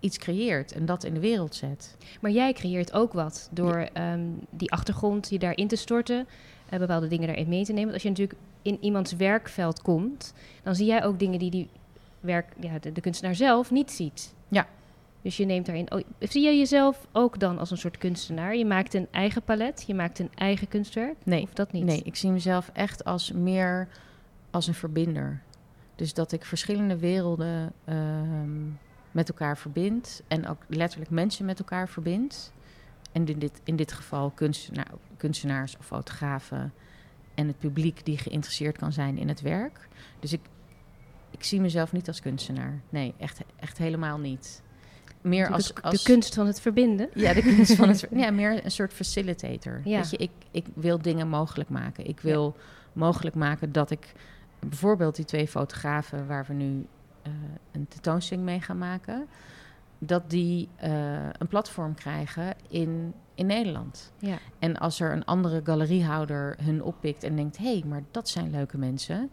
iets 0.00 0.18
creëert 0.18 0.72
en 0.72 0.86
dat 0.86 1.04
in 1.04 1.14
de 1.14 1.20
wereld 1.20 1.54
zet. 1.54 1.96
Maar 2.20 2.30
jij 2.30 2.52
creëert 2.52 2.92
ook 2.92 3.12
wat 3.12 3.48
door 3.52 3.88
ehm, 3.92 4.20
die 4.50 4.72
achtergrond 4.72 5.28
je 5.28 5.38
daarin 5.38 5.68
te 5.68 5.76
storten, 5.76 6.26
uh, 6.72 6.78
bepaalde 6.78 7.08
dingen 7.08 7.26
daarin 7.26 7.48
mee 7.48 7.64
te 7.64 7.72
nemen. 7.72 7.92
Want 7.92 7.94
als 7.94 8.02
je 8.02 8.08
natuurlijk 8.08 8.38
in 8.68 8.78
iemands 8.80 9.12
werkveld 9.12 9.82
komt, 9.82 10.34
dan 10.62 10.74
zie 10.74 10.86
jij 10.86 11.04
ook 11.04 11.18
dingen 11.18 11.38
die 11.38 11.50
die 11.50 11.68
werk, 12.20 12.52
ja, 12.60 12.78
de, 12.78 12.92
de 12.92 13.00
kunstenaar 13.00 13.34
zelf 13.34 13.70
niet 13.70 13.90
ziet. 13.90 14.34
Ja. 14.48 14.66
Dus 15.22 15.36
je 15.36 15.44
neemt 15.44 15.66
daarin. 15.66 15.92
Oh, 15.92 16.00
zie 16.18 16.42
je 16.44 16.58
jezelf 16.58 17.06
ook 17.12 17.38
dan 17.38 17.58
als 17.58 17.70
een 17.70 17.78
soort 17.78 17.98
kunstenaar? 17.98 18.56
Je 18.56 18.64
maakt 18.64 18.94
een 18.94 19.08
eigen 19.10 19.42
palet, 19.42 19.84
je 19.86 19.94
maakt 19.94 20.18
een 20.18 20.30
eigen 20.34 20.68
kunstwerk? 20.68 21.16
Nee, 21.24 21.42
of 21.42 21.52
dat 21.52 21.72
niet? 21.72 21.84
Nee, 21.84 22.02
ik 22.04 22.16
zie 22.16 22.30
mezelf 22.30 22.70
echt 22.72 23.04
als 23.04 23.32
meer 23.32 23.88
als 24.50 24.66
een 24.66 24.74
verbinder. 24.74 25.42
Dus 25.94 26.14
dat 26.14 26.32
ik 26.32 26.44
verschillende 26.44 26.98
werelden 26.98 27.72
ehm, 27.84 28.66
met 29.10 29.28
elkaar 29.28 29.58
verbind 29.58 30.22
en 30.28 30.48
ook 30.48 30.62
letterlijk 30.66 31.10
mensen 31.10 31.44
met 31.44 31.58
elkaar 31.58 31.88
verbind. 31.88 32.52
En 33.12 33.26
in 33.26 33.38
dit, 33.38 33.60
in 33.64 33.76
dit 33.76 33.92
geval 33.92 34.30
kunstenaar, 34.30 34.90
kunstenaars 35.16 35.76
of 35.78 35.86
fotografen 35.86 36.72
en 37.38 37.46
het 37.46 37.58
publiek 37.58 38.04
die 38.04 38.18
geïnteresseerd 38.18 38.78
kan 38.78 38.92
zijn 38.92 39.18
in 39.18 39.28
het 39.28 39.40
werk. 39.40 39.88
Dus 40.20 40.32
ik, 40.32 40.40
ik 41.30 41.44
zie 41.44 41.60
mezelf 41.60 41.92
niet 41.92 42.08
als 42.08 42.20
kunstenaar. 42.20 42.80
Nee, 42.88 43.14
echt, 43.18 43.40
echt 43.56 43.78
helemaal 43.78 44.18
niet 44.18 44.62
meer 45.20 45.52
als, 45.52 45.74
als... 45.82 46.02
De 46.02 46.10
kunst 46.10 46.34
van 46.34 46.46
het 46.46 46.60
verbinden. 46.60 47.08
Ja, 47.14 47.34
de 47.34 47.42
kunst 47.42 47.74
van 47.74 47.88
het... 47.88 48.06
ja, 48.24 48.30
meer 48.30 48.64
een 48.64 48.70
soort 48.70 48.92
facilitator. 48.92 49.80
Ja. 49.84 49.96
Weet 49.96 50.10
je, 50.10 50.16
ik, 50.16 50.30
ik 50.50 50.66
wil 50.74 51.02
dingen 51.02 51.28
mogelijk 51.28 51.68
maken. 51.68 52.06
Ik 52.06 52.20
wil 52.20 52.56
mogelijk 52.92 53.36
maken 53.36 53.72
dat 53.72 53.90
ik... 53.90 54.12
Bijvoorbeeld 54.58 55.16
die 55.16 55.24
twee 55.24 55.48
fotografen 55.48 56.26
waar 56.26 56.44
we 56.46 56.54
nu 56.54 56.86
uh, 57.26 57.32
een 57.72 57.88
tentoonstelling 57.88 58.46
mee 58.46 58.60
gaan 58.60 58.78
maken... 58.78 59.26
dat 59.98 60.30
die 60.30 60.68
uh, 60.84 61.28
een 61.38 61.46
platform 61.48 61.94
krijgen 61.94 62.54
in, 62.68 63.14
in 63.38 63.46
Nederland. 63.46 64.12
Ja. 64.18 64.38
En 64.58 64.76
als 64.76 65.00
er 65.00 65.12
een 65.12 65.24
andere 65.24 65.60
galeriehouder 65.64 66.56
hun 66.62 66.82
oppikt 66.82 67.22
en 67.22 67.36
denkt... 67.36 67.58
hé, 67.58 67.72
hey, 67.72 67.84
maar 67.86 68.02
dat 68.10 68.28
zijn 68.28 68.50
leuke 68.50 68.78
mensen... 68.78 69.30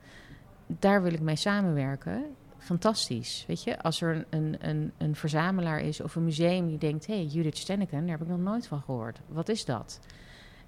daar 0.68 1.04
wil 1.04 1.14
ik 1.14 1.22
mee 1.22 1.36
samenwerken 1.36 2.24
fantastisch. 2.66 3.44
Weet 3.48 3.64
je, 3.64 3.82
als 3.82 4.02
er 4.02 4.26
een, 4.30 4.58
een, 4.60 4.92
een 4.98 5.16
verzamelaar 5.16 5.80
is 5.80 6.02
of 6.02 6.16
een 6.16 6.24
museum 6.24 6.68
die 6.68 6.78
denkt: 6.78 7.08
hé, 7.08 7.14
hey, 7.14 7.26
Judith 7.26 7.58
Stenneken, 7.58 8.00
daar 8.00 8.18
heb 8.18 8.22
ik 8.22 8.28
nog 8.28 8.40
nooit 8.40 8.68
van 8.68 8.82
gehoord. 8.82 9.20
Wat 9.28 9.50
is 9.50 9.66
dat? 9.66 10.00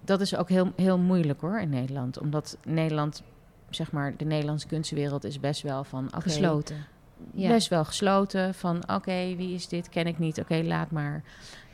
Dat 0.02 0.22
is 0.22 0.36
ook 0.36 0.50
heel, 0.50 0.72
heel 0.76 0.98
moeilijk 0.98 1.42
hoor 1.42 1.60
in 1.60 1.70
Nederland, 1.70 2.20
omdat 2.20 2.58
Nederland, 2.66 3.24
zeg 3.70 3.92
maar, 3.92 4.18
de 4.18 4.26
Nederlandse 4.26 4.68
kunstwereld 4.68 5.24
is 5.24 5.40
best 5.40 5.62
wel 5.62 5.84
van 5.84 6.10
gesloten. 6.14 6.86
Ja. 7.34 7.48
Best 7.48 7.68
wel 7.68 7.86
gesloten 7.86 8.54
van 8.54 8.90
oké, 8.90 9.36
wie 9.36 9.54
is 9.54 9.68
dit? 9.68 9.90
Ken 9.90 10.08
ik 10.08 10.20
niet. 10.20 10.40
Oké, 10.40 10.62
laat 10.64 10.92
maar. 10.92 11.24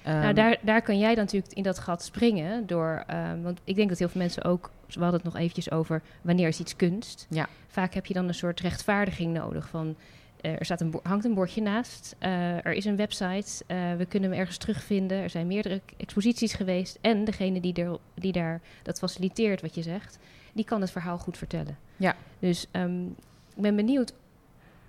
Nou, 0.03 0.23
ehm, 0.23 0.35
daar, 0.35 0.57
daar 0.61 0.81
kan 0.81 0.97
jij 0.97 1.15
dan 1.15 1.23
natuurlijk 1.23 1.53
in 1.53 1.63
dat 1.63 1.79
gat 1.79 2.03
springen 2.03 2.67
door, 2.67 3.03
um, 3.31 3.43
want 3.43 3.59
ik 3.63 3.75
denk 3.75 3.89
dat 3.89 3.99
heel 3.99 4.09
veel 4.09 4.21
mensen 4.21 4.43
ook 4.43 4.71
we 4.87 4.99
hadden 4.99 5.21
het 5.21 5.33
nog 5.33 5.41
eventjes 5.41 5.71
over 5.71 6.01
wanneer 6.21 6.47
is 6.47 6.59
iets 6.59 6.75
kunst. 6.75 7.27
Ja. 7.29 7.47
Vaak 7.67 7.93
heb 7.93 8.05
je 8.05 8.13
dan 8.13 8.27
een 8.27 8.33
soort 8.33 8.59
rechtvaardiging 8.59 9.33
nodig 9.33 9.69
van 9.69 9.95
uh, 10.43 10.51
er 10.51 10.65
staat 10.65 10.81
een 10.81 10.99
hangt 11.03 11.25
een 11.25 11.33
bordje 11.33 11.61
naast. 11.61 12.15
Uh, 12.19 12.65
er 12.65 12.73
is 12.73 12.85
een 12.85 12.95
website. 12.95 13.63
Uh, 13.67 13.95
we 13.95 14.05
kunnen 14.05 14.29
hem 14.29 14.39
ergens 14.39 14.57
terugvinden. 14.57 15.17
Er 15.17 15.29
zijn 15.29 15.47
meerdere 15.47 15.81
exposities 15.97 16.53
geweest. 16.53 16.97
En 17.01 17.25
degene 17.25 17.59
die, 17.59 17.73
er, 17.73 17.97
die 18.13 18.31
daar 18.31 18.61
dat 18.81 18.99
faciliteert, 18.99 19.61
wat 19.61 19.75
je 19.75 19.81
zegt, 19.81 20.19
die 20.53 20.65
kan 20.65 20.81
het 20.81 20.91
verhaal 20.91 21.17
goed 21.17 21.37
vertellen. 21.37 21.77
Ja. 21.97 22.15
Dus 22.39 22.67
um, 22.71 23.07
ik 23.55 23.61
ben 23.61 23.75
benieuwd. 23.75 24.13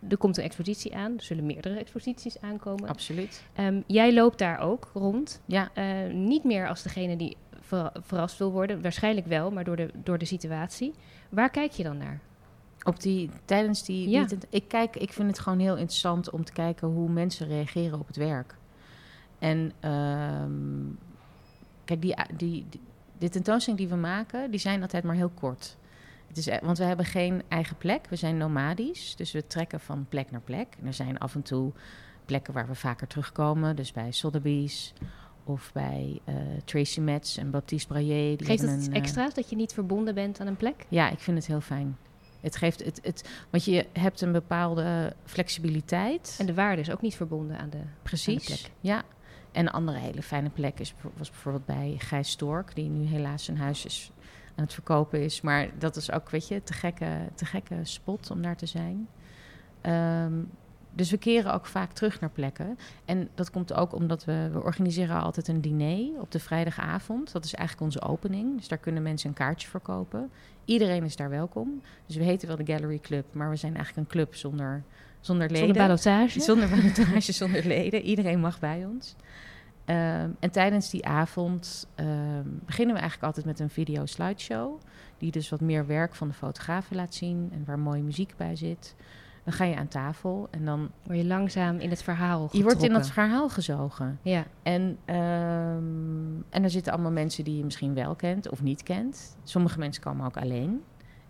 Er 0.09 0.17
komt 0.17 0.37
een 0.37 0.45
expositie 0.45 0.97
aan. 0.97 1.17
Er 1.17 1.23
zullen 1.23 1.47
meerdere 1.47 1.79
exposities 1.79 2.40
aankomen. 2.40 2.88
Absoluut. 2.88 3.45
Um, 3.61 3.85
jij 3.87 4.14
loopt 4.14 4.38
daar 4.38 4.59
ook 4.59 4.90
rond. 4.95 5.40
Ja. 5.45 5.71
niet 6.12 6.45
meer 6.45 6.69
als 6.69 6.83
degene 6.83 7.17
die 7.17 7.37
ver, 7.61 7.93
verrast 8.01 8.38
wil 8.38 8.53
worden. 8.53 8.83
Waarschijnlijk 8.83 9.27
wel, 9.27 9.51
maar 9.51 9.64
door 9.64 9.77
de, 9.77 9.90
door 9.95 10.19
de 10.19 10.25
situatie. 10.25 10.95
Waar 11.29 11.51
kijk 11.51 11.73
je 11.73 11.83
dan 11.83 11.99
naar? 11.99 12.21
Op 12.83 13.01
die, 13.01 13.31
tijdens 13.45 13.85
die, 13.85 14.09
ja. 14.09 14.27
ik 14.51 14.69
kijk, 14.69 14.97
ik 14.97 15.12
vind 15.12 15.29
het 15.29 15.38
gewoon 15.38 15.59
heel 15.59 15.77
interessant 15.77 16.31
om 16.31 16.45
te 16.45 16.53
kijken 16.53 16.88
hoe 16.88 17.09
mensen 17.09 17.47
reageren 17.47 18.01
op 18.01 18.07
het 18.07 18.17
werk. 18.17 18.57
En 19.38 19.73
um, 19.90 20.99
kijk, 21.85 22.03
die, 22.03 22.14
die, 22.37 22.67
die, 22.71 22.81
de 23.19 23.29
tentoonstelling 23.29 23.83
die 23.83 23.90
we 23.90 24.01
maken, 24.01 24.51
die 24.51 24.61
zijn 24.61 24.83
altijd 24.83 25.05
maar 25.05 25.14
heel 25.14 25.33
kort. 25.35 25.77
Het 26.35 26.47
is, 26.47 26.59
want 26.62 26.79
we 26.79 26.85
hebben 26.85 27.07
geen 27.07 27.42
eigen 27.49 27.77
plek, 27.77 28.07
we 28.09 28.16
zijn 28.16 28.37
nomadisch, 28.37 29.16
dus 29.16 29.33
we 29.33 29.47
trekken 29.47 29.81
van 29.81 30.07
plek 30.09 30.31
naar 30.31 30.40
plek. 30.40 30.66
En 30.81 30.87
er 30.87 30.94
zijn 30.94 31.18
af 31.18 31.35
en 31.35 31.42
toe 31.42 31.73
plekken 32.25 32.53
waar 32.53 32.66
we 32.66 32.75
vaker 32.75 33.07
terugkomen, 33.07 33.77
dus 33.77 33.92
bij 33.92 34.11
Sotheby's 34.11 34.92
of 35.44 35.73
bij 35.73 36.20
uh, 36.29 36.35
Tracy 36.64 37.01
Metz 37.01 37.38
en 37.38 37.51
Baptiste 37.51 37.88
Braillet. 37.88 38.38
Die 38.38 38.47
Geeft 38.47 38.62
het 38.62 38.87
een, 38.87 38.92
extra's 38.92 39.35
dat 39.35 39.51
je 39.51 39.57
niet 39.57 39.73
verbonden 39.73 40.14
bent 40.14 40.40
aan 40.40 40.47
een 40.47 40.57
plek? 40.57 40.87
Ja, 40.88 41.11
ik 41.11 41.18
vind 41.18 41.37
het 41.37 41.47
heel 41.47 41.61
fijn. 41.61 41.97
Het 42.40 42.57
geeft 42.57 42.85
het, 42.85 43.01
het, 43.03 43.29
want 43.51 43.64
je 43.64 43.87
hebt 43.92 44.20
een 44.20 44.33
bepaalde 44.33 45.16
flexibiliteit. 45.25 46.37
En 46.38 46.47
de 46.47 46.55
waarde 46.55 46.81
is 46.81 46.90
ook 46.90 47.01
niet 47.01 47.14
verbonden 47.14 47.59
aan 47.59 47.70
de, 47.70 47.81
Precies, 48.03 48.29
aan 48.29 48.57
de 48.57 48.61
plek. 48.62 48.73
Ja. 48.81 49.03
En 49.53 49.66
een 49.66 49.73
andere 49.73 49.99
hele 49.99 50.23
fijne 50.23 50.51
plek 50.51 50.81
is, 50.81 50.94
was 51.16 51.31
bijvoorbeeld 51.31 51.66
bij 51.66 51.94
Gijs 51.99 52.31
Stork, 52.31 52.75
die 52.75 52.88
nu 52.88 53.07
helaas 53.07 53.44
zijn 53.44 53.59
huis 53.59 53.85
is, 53.85 54.11
aan 54.57 54.64
het 54.64 54.75
verkopen 54.75 55.23
is. 55.23 55.40
Maar 55.40 55.69
dat 55.79 55.97
is 55.97 56.12
ook, 56.12 56.31
weet 56.31 56.49
je, 56.49 56.62
te 56.62 56.73
gekke, 56.73 57.29
te 57.35 57.45
gekke 57.45 57.79
spot 57.83 58.31
om 58.31 58.43
daar 58.43 58.57
te 58.57 58.67
zijn. 58.67 59.09
Um, 59.83 60.51
dus 60.95 61.11
we 61.11 61.17
keren 61.17 61.53
ook 61.53 61.67
vaak 61.67 61.93
terug 61.93 62.21
naar 62.21 62.31
plekken. 62.31 62.79
En 63.05 63.29
dat 63.35 63.51
komt 63.51 63.73
ook 63.73 63.95
omdat 63.95 64.25
we, 64.25 64.49
we 64.53 64.62
organiseren 64.62 65.23
altijd 65.23 65.49
een 65.49 65.61
diner 65.61 66.21
op 66.21 66.31
de 66.31 66.38
vrijdagavond. 66.38 67.33
Dat 67.33 67.45
is 67.45 67.55
eigenlijk 67.55 67.95
onze 67.95 68.09
opening. 68.09 68.57
Dus 68.57 68.69
daar 68.69 68.79
kunnen 68.79 69.03
mensen 69.03 69.29
een 69.29 69.35
kaartje 69.35 69.69
voor 69.69 69.81
kopen. 69.81 70.31
Iedereen 70.64 71.05
is 71.05 71.17
daar 71.17 71.31
welkom. 71.31 71.83
Dus 72.07 72.17
we 72.17 72.25
heten 72.25 72.49
wel 72.49 72.57
de 72.57 72.73
Gallery 72.73 72.99
Club, 72.99 73.25
maar 73.33 73.51
we 73.51 73.57
zijn 73.57 73.75
eigenlijk 73.75 74.07
een 74.07 74.12
club 74.12 74.35
zonder, 74.35 74.83
zonder 75.21 75.51
leden. 75.51 75.67
Zonder 75.67 75.87
ballotage. 75.87 76.40
Zonder 76.40 76.69
ballotage, 76.77 77.33
zonder 77.33 77.67
leden. 77.67 78.03
Iedereen 78.03 78.40
mag 78.40 78.59
bij 78.59 78.85
ons. 78.85 79.17
Ehm, 79.85 80.31
en 80.40 80.51
tijdens 80.51 80.90
die 80.90 81.07
avond 81.07 81.88
ehm, 81.94 82.42
beginnen 82.44 82.94
we 82.94 83.01
eigenlijk 83.01 83.23
altijd 83.23 83.47
met 83.47 83.61
een 83.61 83.70
video 83.70 84.07
slideshow. 84.07 84.81
Die 85.18 85.31
dus 85.31 85.49
wat 85.49 85.61
meer 85.61 85.87
werk 85.87 86.14
van 86.14 86.29
de 86.29 86.35
fotografen 86.35 86.97
laat 86.97 87.14
zien 87.14 87.49
en 87.53 87.62
waar 87.66 87.79
mooie 87.79 88.03
muziek 88.03 88.35
bij 88.37 88.57
zit. 88.57 88.94
Dan 89.44 89.53
ga 89.53 89.64
je 89.64 89.77
aan 89.77 89.88
tafel 89.88 90.49
en 90.51 90.64
dan... 90.64 90.90
Word 91.03 91.18
je 91.18 91.25
langzaam 91.25 91.79
in 91.79 91.90
het 91.90 92.03
verhaal 92.03 92.40
Je 92.40 92.49
wordt 92.49 92.59
in 92.59 92.66
getrokken. 92.70 92.92
dat 93.01 93.11
verhaal 93.11 93.49
gezogen. 93.49 94.18
Ja, 94.23 94.44
En, 94.62 94.99
ehm, 95.05 96.40
en 96.51 96.62
er 96.64 96.70
zitten 96.70 96.92
allemaal 96.92 97.11
mensen 97.11 97.44
die 97.44 97.57
je 97.57 97.64
misschien 97.64 97.94
wel 97.94 98.14
kent 98.14 98.51
of 98.51 98.62
niet 98.62 98.83
kent. 98.83 99.37
Sommige 99.42 99.79
mensen 99.79 100.03
komen 100.03 100.27
ook 100.27 100.37
alleen. 100.37 100.83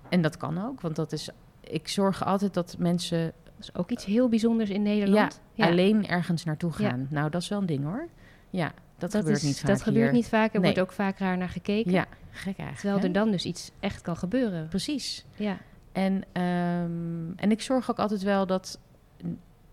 En 0.09 0.23
dat 0.23 0.37
kan 0.37 0.65
ook, 0.67 0.81
want 0.81 0.97
dat 0.97 1.13
is... 1.13 1.29
Ik 1.61 1.89
zorg 1.89 2.25
altijd 2.25 2.55
dat 2.55 2.77
mensen 2.79 3.33
dat 3.45 3.65
is 3.69 3.75
ook 3.75 3.91
iets 3.91 4.05
heel 4.05 4.29
bijzonders 4.29 4.71
in 4.71 4.83
Nederland. 4.83 5.41
Ja, 5.53 5.67
alleen 5.67 6.07
ergens 6.07 6.45
naartoe 6.45 6.73
Ja. 6.79 6.89
gaan. 6.89 7.07
Nou, 7.11 7.31
dat 7.31 7.43
is 7.43 7.49
wel 7.49 7.61
een 7.61 7.67
ding 7.67 7.85
hoor. 7.85 8.09
Ja, 8.57 8.73
dat, 8.99 9.11
dat 9.11 9.21
gebeurt 9.21 9.37
is- 9.37 9.43
niet 9.43 9.59
vaak 9.61 9.69
Dat 9.69 9.83
gebeurt 9.83 10.13
niet 10.13 10.29
vaak. 10.29 10.55
Er 10.55 10.61
Nee. 10.61 10.73
wordt 10.75 10.89
ook 10.89 10.95
vaak 10.95 11.19
raar 11.19 11.37
naar 11.39 11.49
gekeken. 11.49 11.93
Ja, 11.93 12.07
gek 12.31 12.45
eigenlijk. 12.45 12.75
Terwijl 12.77 12.99
hè? 13.01 13.07
er 13.07 13.13
dan 13.13 13.31
dus 13.31 13.45
iets 13.45 13.71
echt 13.81 14.03
kan 14.03 14.17
gebeuren. 14.17 14.69
Precies. 14.69 15.25
Ja, 15.37 15.59
En, 15.93 16.23
ehm, 16.33 17.33
en 17.37 17.51
ik 17.51 17.61
zorg 17.63 17.91
ook 17.91 17.99
altijd 17.99 18.23
wel 18.23 18.47
dat. 18.47 18.79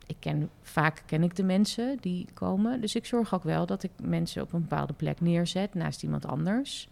Ik 0.07 0.15
ken, 0.19 0.49
vaak 0.61 1.03
ken 1.05 1.23
ik 1.23 1.35
de 1.35 1.43
mensen 1.43 1.97
die 1.99 2.25
komen. 2.33 2.81
Dus 2.81 2.95
ik 2.95 3.05
zorg 3.05 3.33
ook 3.33 3.43
wel 3.43 3.65
dat 3.65 3.83
ik 3.83 3.91
mensen 4.01 4.41
op 4.41 4.53
een 4.53 4.61
bepaalde 4.61 4.93
plek 4.93 5.21
neerzet 5.21 5.73
naast 5.73 6.03
iemand 6.03 6.25
anders. 6.25 6.89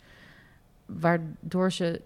Waardoor, 0.86 1.72
ze, 1.72 2.02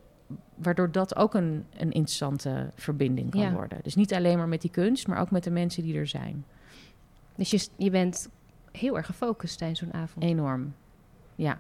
waardoor 0.56 0.92
dat 0.92 1.16
ook 1.16 1.34
een, 1.34 1.66
een 1.78 1.92
interessante 1.92 2.72
verbinding 2.76 3.30
kan 3.32 3.42
Ja. 3.42 3.52
worden. 3.52 3.80
Dus 3.84 3.96
niet 3.96 4.14
alleen 4.14 4.38
maar 4.38 4.48
met 4.48 4.62
die 4.62 4.72
kunst, 4.72 5.08
maar 5.08 5.20
ook 5.20 5.32
met 5.32 5.44
de 5.44 5.52
mensen 5.52 5.84
die 5.84 5.98
er 5.98 6.08
zijn. 6.08 6.46
dus 7.36 7.50
je, 7.52 7.68
je 7.78 7.90
bent 7.90 8.30
heel 8.78 8.98
erg 8.98 9.06
gefocust 9.06 9.58
tijdens 9.58 9.80
zo'n 9.80 9.94
avond. 9.94 10.26
Enorm. 10.26 10.74
Ja, 11.36 11.58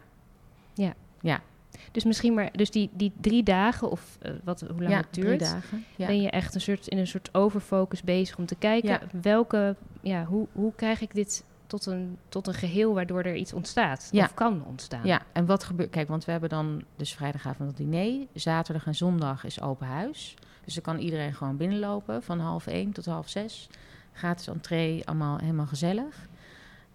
Dus 1.91 2.03
misschien 2.03 2.33
maar, 2.33 2.51
dus 2.51 2.71
die, 2.71 2.89
die 2.93 3.11
drie 3.21 3.43
dagen 3.43 3.89
of 3.91 4.17
eh, 4.21 4.31
wat, 4.43 4.59
hoe 4.61 4.79
lang 4.81 4.89
ja 4.89 4.97
het 4.97 5.13
drie 5.13 5.25
duurt, 5.25 5.39
dagen. 5.39 5.85
Ja. 5.95 6.07
ben 6.07 6.21
je 6.21 6.29
echt 6.29 6.55
een 6.55 6.61
soort, 6.61 6.87
in 6.87 6.97
een 6.97 7.07
soort 7.07 7.29
overfocus 7.33 8.01
bezig 8.03 8.37
om 8.37 8.45
te 8.45 8.55
kijken 8.55 8.89
Ja. 8.89 9.01
welke, 9.21 9.75
ja, 10.01 10.25
hoe, 10.25 10.47
hoe 10.51 10.73
krijg 10.75 11.01
ik 11.01 11.13
dit 11.13 11.43
tot 11.67 11.85
een, 11.85 12.17
tot 12.29 12.47
een 12.47 12.53
geheel 12.53 12.93
waardoor 12.93 13.21
er 13.23 13.35
iets 13.35 13.53
ontstaat 13.53 14.09
Ja. 14.11 14.23
of 14.23 14.33
kan 14.33 14.63
ontstaan. 14.65 15.05
Ja, 15.05 15.21
en 15.31 15.45
wat 15.45 15.63
gebeurt... 15.63 15.89
Kijk, 15.89 16.07
want 16.07 16.25
we 16.25 16.31
hebben 16.31 16.49
dan 16.49 16.83
dus 16.95 17.13
vrijdagavond 17.13 17.67
het 17.69 17.77
diner. 17.77 18.25
Zaterdag 18.33 18.85
en 18.85 18.95
zondag 18.95 19.43
is 19.43 19.61
open 19.61 19.87
huis. 19.87 20.35
Dus 20.65 20.73
dan 20.73 20.83
kan 20.83 20.97
iedereen 20.97 21.33
gewoon 21.33 21.57
binnenlopen 21.57 22.23
van 22.23 22.39
half 22.39 22.67
één 22.67 22.91
tot 22.91 23.05
half 23.05 23.29
zes. 23.29 23.69
Gratis 24.13 24.47
entree, 24.47 25.05
allemaal 25.05 25.37
helemaal 25.37 25.65
gezellig. 25.67 26.27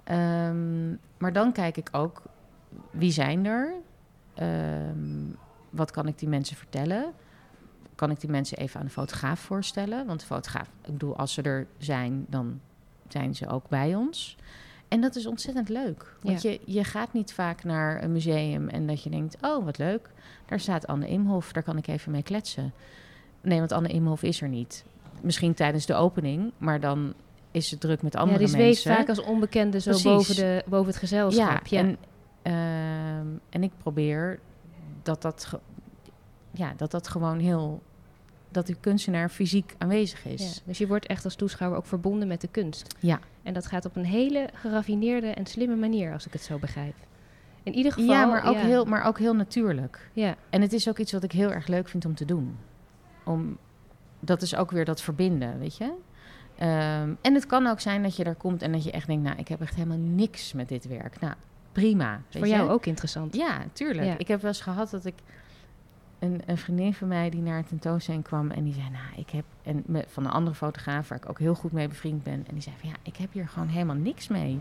Ehm, 0.09 0.90
maar 1.18 1.33
dan 1.33 1.53
kijk 1.53 1.77
ik 1.77 1.88
ook, 1.92 2.23
wie 2.90 3.11
zijn 3.11 3.44
er? 3.47 3.73
Ehm, 4.35 5.33
wat 5.71 5.90
kan 5.90 6.07
ik 6.07 6.18
die 6.18 6.29
mensen 6.29 6.57
vertellen? 6.57 7.12
Kan 7.94 8.11
ik 8.11 8.21
die 8.21 8.31
mensen 8.31 8.59
even 8.59 8.81
aan 8.81 8.87
de 8.87 8.92
fotograaf 8.92 9.40
voorstellen? 9.40 10.07
Want 10.07 10.21
de 10.21 10.27
fotograaf, 10.27 10.71
ik 10.85 10.92
bedoel, 10.92 11.16
als 11.16 11.33
ze 11.33 11.42
er 11.42 11.66
zijn, 11.79 12.27
dan 12.29 12.61
zijn 13.09 13.35
ze 13.35 13.49
ook 13.49 13.68
bij 13.68 13.94
ons. 13.94 14.37
En 14.88 15.01
dat 15.01 15.16
is 15.16 15.27
ontzettend 15.27 15.68
leuk. 15.68 16.16
Want 16.23 16.42
je, 16.42 16.61
je 16.64 16.85
gaat 16.85 17.12
niet 17.12 17.33
vaak 17.33 17.64
naar 17.64 18.03
een 18.03 18.12
museum 18.12 18.68
en 18.68 18.87
dat 18.87 19.03
je 19.03 19.11
denkt: 19.11 19.37
oh, 19.40 19.64
wat 19.64 19.79
leuk. 19.79 20.11
Daar 20.47 20.61
staat 20.61 20.87
Anne 20.87 21.09
Imhof, 21.09 21.53
daar 21.53 21.62
kan 21.62 21.77
ik 21.77 21.87
even 21.87 22.12
mee 22.12 22.23
kletsen. 22.23 22.73
Nee, 23.40 23.59
want 23.59 23.73
Anne 23.73 23.88
Imhof 23.88 24.23
is 24.23 24.40
er 24.40 24.49
niet. 24.49 24.85
Misschien 25.21 25.55
tijdens 25.55 25.87
de 25.87 25.94
opening, 25.94 26.53
maar 26.59 26.81
dan 26.81 27.14
is 27.51 27.71
het 27.71 27.81
druk 27.81 28.03
met 28.03 28.13
Ja, 28.13 28.19
andere 28.19 28.39
die 28.39 28.49
zweeft 28.49 28.85
mensen. 28.85 28.95
vaak 28.95 29.09
als 29.09 29.21
onbekende 29.27 29.81
zo 29.81 29.91
Precies. 29.91 30.05
boven, 30.11 30.35
de, 30.35 30.63
boven 30.67 30.87
het 30.87 30.97
gezelschap. 30.97 31.67
Ja, 31.67 31.79
En, 31.79 31.97
ehm, 32.43 33.27
en 33.51 33.63
ik 33.63 33.71
probeer 33.79 34.39
dat 35.03 35.23
dat, 35.23 35.59
ja, 36.51 36.73
dat 36.77 36.91
dat 36.91 37.09
gewoon 37.09 37.39
heel... 37.39 37.83
dat 38.51 38.67
die 38.67 38.77
kunstenaar 38.81 39.29
fysiek 39.29 39.75
aanwezig 39.79 40.25
is. 40.25 40.55
Ja, 40.55 40.61
dus 40.65 40.79
je 40.79 40.87
wordt 40.87 41.07
echt 41.07 41.25
als 41.25 41.35
toeschouwer 41.35 41.79
ook 41.79 41.87
verbonden 41.87 42.29
met 42.29 42.41
de 42.41 42.49
kunst. 42.49 42.95
Ja. 43.01 43.21
En 43.43 43.55
dat 43.55 43.67
gaat 43.67 43.85
op 43.85 43.97
een 43.97 44.05
hele 44.05 44.49
geraffineerde 44.53 45.27
en 45.27 45.47
slimme 45.47 45.77
manier, 45.77 46.13
als 46.13 46.27
ik 46.27 46.33
het 46.33 46.43
zo 46.43 46.59
begrijp. 46.59 46.95
In 47.63 47.75
ieder 47.75 47.93
geval. 47.93 48.11
Ja, 48.11 48.27
maar 48.27 48.45
ook, 48.45 48.55
ja. 48.55 48.61
Heel, 48.61 48.85
maar 48.85 49.05
ook 49.05 49.19
heel 49.19 49.35
natuurlijk. 49.35 50.11
Ja, 50.13 50.37
En 50.51 50.63
het 50.63 50.73
is 50.73 50.89
ook 50.89 50.99
iets 50.99 51.13
wat 51.13 51.23
ik 51.23 51.33
heel 51.33 51.53
erg 51.53 51.67
leuk 51.67 51.89
vind 51.89 52.05
om 52.05 52.15
te 52.15 52.25
doen. 52.25 52.57
Om, 53.25 53.59
dat 54.21 54.43
is 54.43 54.55
ook 54.57 54.71
weer 54.71 54.85
dat 54.85 55.03
verbinden, 55.03 55.59
weet 55.59 55.77
je. 55.77 55.93
Ehm, 56.59 57.12
en 57.21 57.35
het 57.35 57.47
kan 57.47 57.66
ook 57.66 57.81
zijn 57.81 58.03
dat 58.03 58.16
je 58.16 58.25
daar 58.25 58.35
komt 58.35 58.62
en 58.62 58.73
dat 58.73 58.85
je 58.85 58.90
echt 58.90 59.07
denkt... 59.07 59.23
nou, 59.23 59.38
ik 59.38 59.49
heb 59.49 59.61
echt 59.61 59.75
helemaal 59.75 59.99
niks 59.99 60.53
met 60.53 60.68
dit 60.68 60.87
werk. 60.87 61.21
Nou, 61.21 61.35
prima. 61.73 62.21
is 62.29 62.38
voor 62.38 62.47
je? 62.47 62.55
jou 62.55 62.71
ook 62.71 62.87
interessant. 62.87 63.35
Ja, 63.35 63.64
tuurlijk. 63.73 64.07
Ja. 64.07 64.18
Ik 64.18 64.29
heb 64.29 64.40
wel 64.40 64.51
eens 64.51 64.61
gehad 64.61 64.90
dat 64.90 65.05
ik... 65.05 65.14
Een, 66.18 66.42
een 66.47 66.59
vriendin 66.59 66.94
van 66.94 67.09
mij 67.09 67.31
die 67.31 67.40
naar 67.40 67.59
een 67.59 67.64
tentoonstelling 67.66 68.25
kwam... 68.25 68.51
en 68.51 68.64
die 68.64 68.75
zei, 68.75 68.90
nou, 68.90 69.05
ik 69.16 69.31
heb... 69.31 69.44
en 69.62 69.83
me, 69.87 70.05
van 70.09 70.25
een 70.25 70.31
andere 70.31 70.57
fotograaf 70.57 71.09
waar 71.09 71.18
ik 71.18 71.29
ook 71.29 71.38
heel 71.38 71.55
goed 71.55 71.73
mee 71.73 71.88
bevriend 71.88 72.23
ben... 72.23 72.44
en 72.49 72.55
die 72.55 72.62
zei 72.62 72.75
van, 72.81 72.88
ja, 72.88 72.94
ik 73.03 73.16
heb 73.16 73.33
hier 73.33 73.49
gewoon 73.49 73.68
helemaal 73.68 73.97
niks 73.97 74.29
mee. 74.29 74.61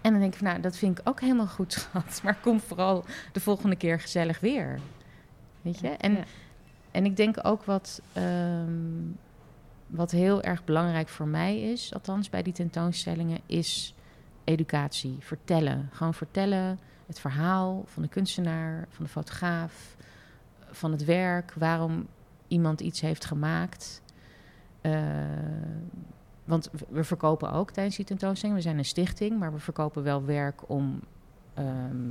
En 0.00 0.10
dan 0.10 0.20
denk 0.20 0.32
ik 0.32 0.38
van, 0.38 0.48
nou, 0.48 0.60
dat 0.60 0.76
vind 0.76 0.98
ik 0.98 1.08
ook 1.08 1.20
helemaal 1.20 1.46
goed, 1.46 1.72
schat. 1.92 2.20
Maar 2.22 2.36
kom 2.40 2.60
vooral 2.60 3.04
de 3.32 3.40
volgende 3.40 3.76
keer 3.76 4.00
gezellig 4.00 4.40
weer. 4.40 4.78
Weet 5.62 5.80
je? 5.80 5.88
En, 5.88 6.12
Ja. 6.12 6.24
en 6.90 7.04
ik 7.04 7.16
denk 7.16 7.36
ook 7.42 7.64
wat, 7.64 8.02
ehm, 8.12 8.68
wat 9.90 10.10
heel 10.10 10.42
erg 10.42 10.64
belangrijk 10.64 11.08
voor 11.08 11.26
mij 11.28 11.60
is, 11.60 11.94
althans 11.94 12.30
bij 12.30 12.42
die 12.42 12.52
tentoonstellingen, 12.52 13.40
is 13.46 13.94
educatie. 14.44 15.16
Vertellen. 15.20 15.88
Gewoon 15.92 16.14
vertellen 16.14 16.78
het 17.06 17.20
verhaal 17.20 17.82
van 17.86 18.02
de 18.02 18.08
kunstenaar, 18.08 18.86
van 18.88 19.04
de 19.04 19.10
fotograaf, 19.10 19.96
van 20.70 20.92
het 20.92 21.04
werk, 21.04 21.52
waarom 21.52 22.06
iemand 22.48 22.80
iets 22.80 23.00
heeft 23.00 23.24
gemaakt. 23.24 24.02
Eh, 24.80 24.92
want 26.44 26.70
we- 26.88 27.04
verkopen 27.04 27.52
ook 27.52 27.70
tijdens 27.70 27.96
die 27.96 28.04
tentoonstelling. 28.04 28.56
We 28.58 28.62
zijn 28.64 28.78
een 28.78 28.84
stichting, 28.84 29.38
maar 29.38 29.52
we 29.52 29.58
verkopen 29.58 30.02
wel 30.02 30.24
werk 30.24 30.68
om, 30.68 31.00
ehm, 31.54 32.08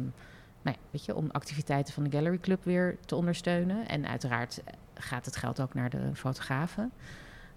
nou 0.62 0.76
ja, 0.76 0.76
weet 0.92 1.06
je, 1.06 1.16
om 1.16 1.30
activiteiten 1.32 1.94
van 1.94 2.04
de 2.04 2.12
Gallery 2.12 2.38
Club 2.38 2.64
weer 2.64 2.98
te 3.06 3.16
ondersteunen. 3.16 3.88
En 3.88 4.08
uiteraard 4.08 4.62
gaat 4.94 5.26
het 5.26 5.36
geld 5.36 5.62
ook 5.62 5.74
naar 5.74 5.90
de 5.90 6.10
fotografen. 6.14 6.92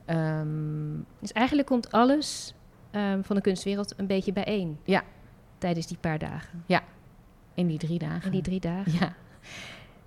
Ehm, 0.05 0.97
Dus 1.19 1.33
eigenlijk 1.33 1.69
komt 1.69 1.93
alles 1.93 2.55
ehm, 2.91 3.23
van 3.23 3.37
de 3.37 3.43
kunstwereld 3.43 3.95
een 3.99 4.07
beetje 4.07 4.33
bijeen. 4.33 4.79
Ja. 4.85 5.03
Tijdens 5.59 5.87
die 5.87 5.97
paar 6.01 6.19
dagen. 6.19 6.65
in 7.55 7.67
die 7.67 7.79
drie 7.79 7.99
dagen. 7.99 8.25
In 8.25 8.31
die 8.31 8.43
drie 8.43 8.61
dagen. 8.61 8.93
Ja, 8.93 9.15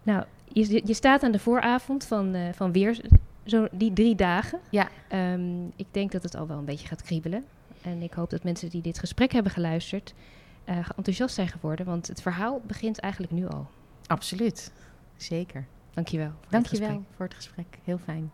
Nou, 0.04 0.24
je, 0.54 0.82
je 0.86 0.94
staat 0.94 1.24
aan 1.24 1.32
de 1.32 1.40
vooravond 1.40 2.06
van, 2.06 2.34
eh, 2.34 2.54
van 2.54 2.72
weer 2.72 3.02
zo 3.46 3.68
die 3.72 3.94
drie 3.94 4.16
dagen. 4.16 4.60
Ja. 4.70 4.88
Ehm, 5.08 5.66
ik 5.76 5.86
denk 5.92 6.12
dat 6.12 6.24
het 6.24 6.36
al 6.36 6.48
wel 6.48 6.58
een 6.58 6.66
beetje 6.66 6.88
gaat 6.88 7.02
kriebelen. 7.02 7.44
En 7.82 8.02
ik 8.02 8.14
hoop 8.14 8.30
dat 8.30 8.44
mensen 8.44 8.70
die 8.70 8.82
dit 8.82 9.00
gesprek 9.00 9.32
hebben 9.32 9.52
geluisterd... 9.52 10.14
eh, 10.64 10.78
enthousiast 10.98 11.36
zijn 11.36 11.48
geworden. 11.48 11.86
Want 11.86 12.08
het 12.08 12.22
verhaal 12.22 12.62
begint 12.68 13.00
eigenlijk 13.00 13.34
nu 13.34 13.48
al. 13.48 13.68
absoluut. 14.08 14.72
Zeker. 15.18 15.66
Dankjewel. 15.94 16.28
voor 16.32 16.42
dit 16.42 16.52
Dank 16.52 16.66
je 16.66 16.78
wel 16.80 16.88
gesprek. 16.88 17.06
voor 17.16 17.26
het 17.26 17.36
gesprek. 17.36 17.78
Heel 17.84 17.98
fijn. 17.98 18.32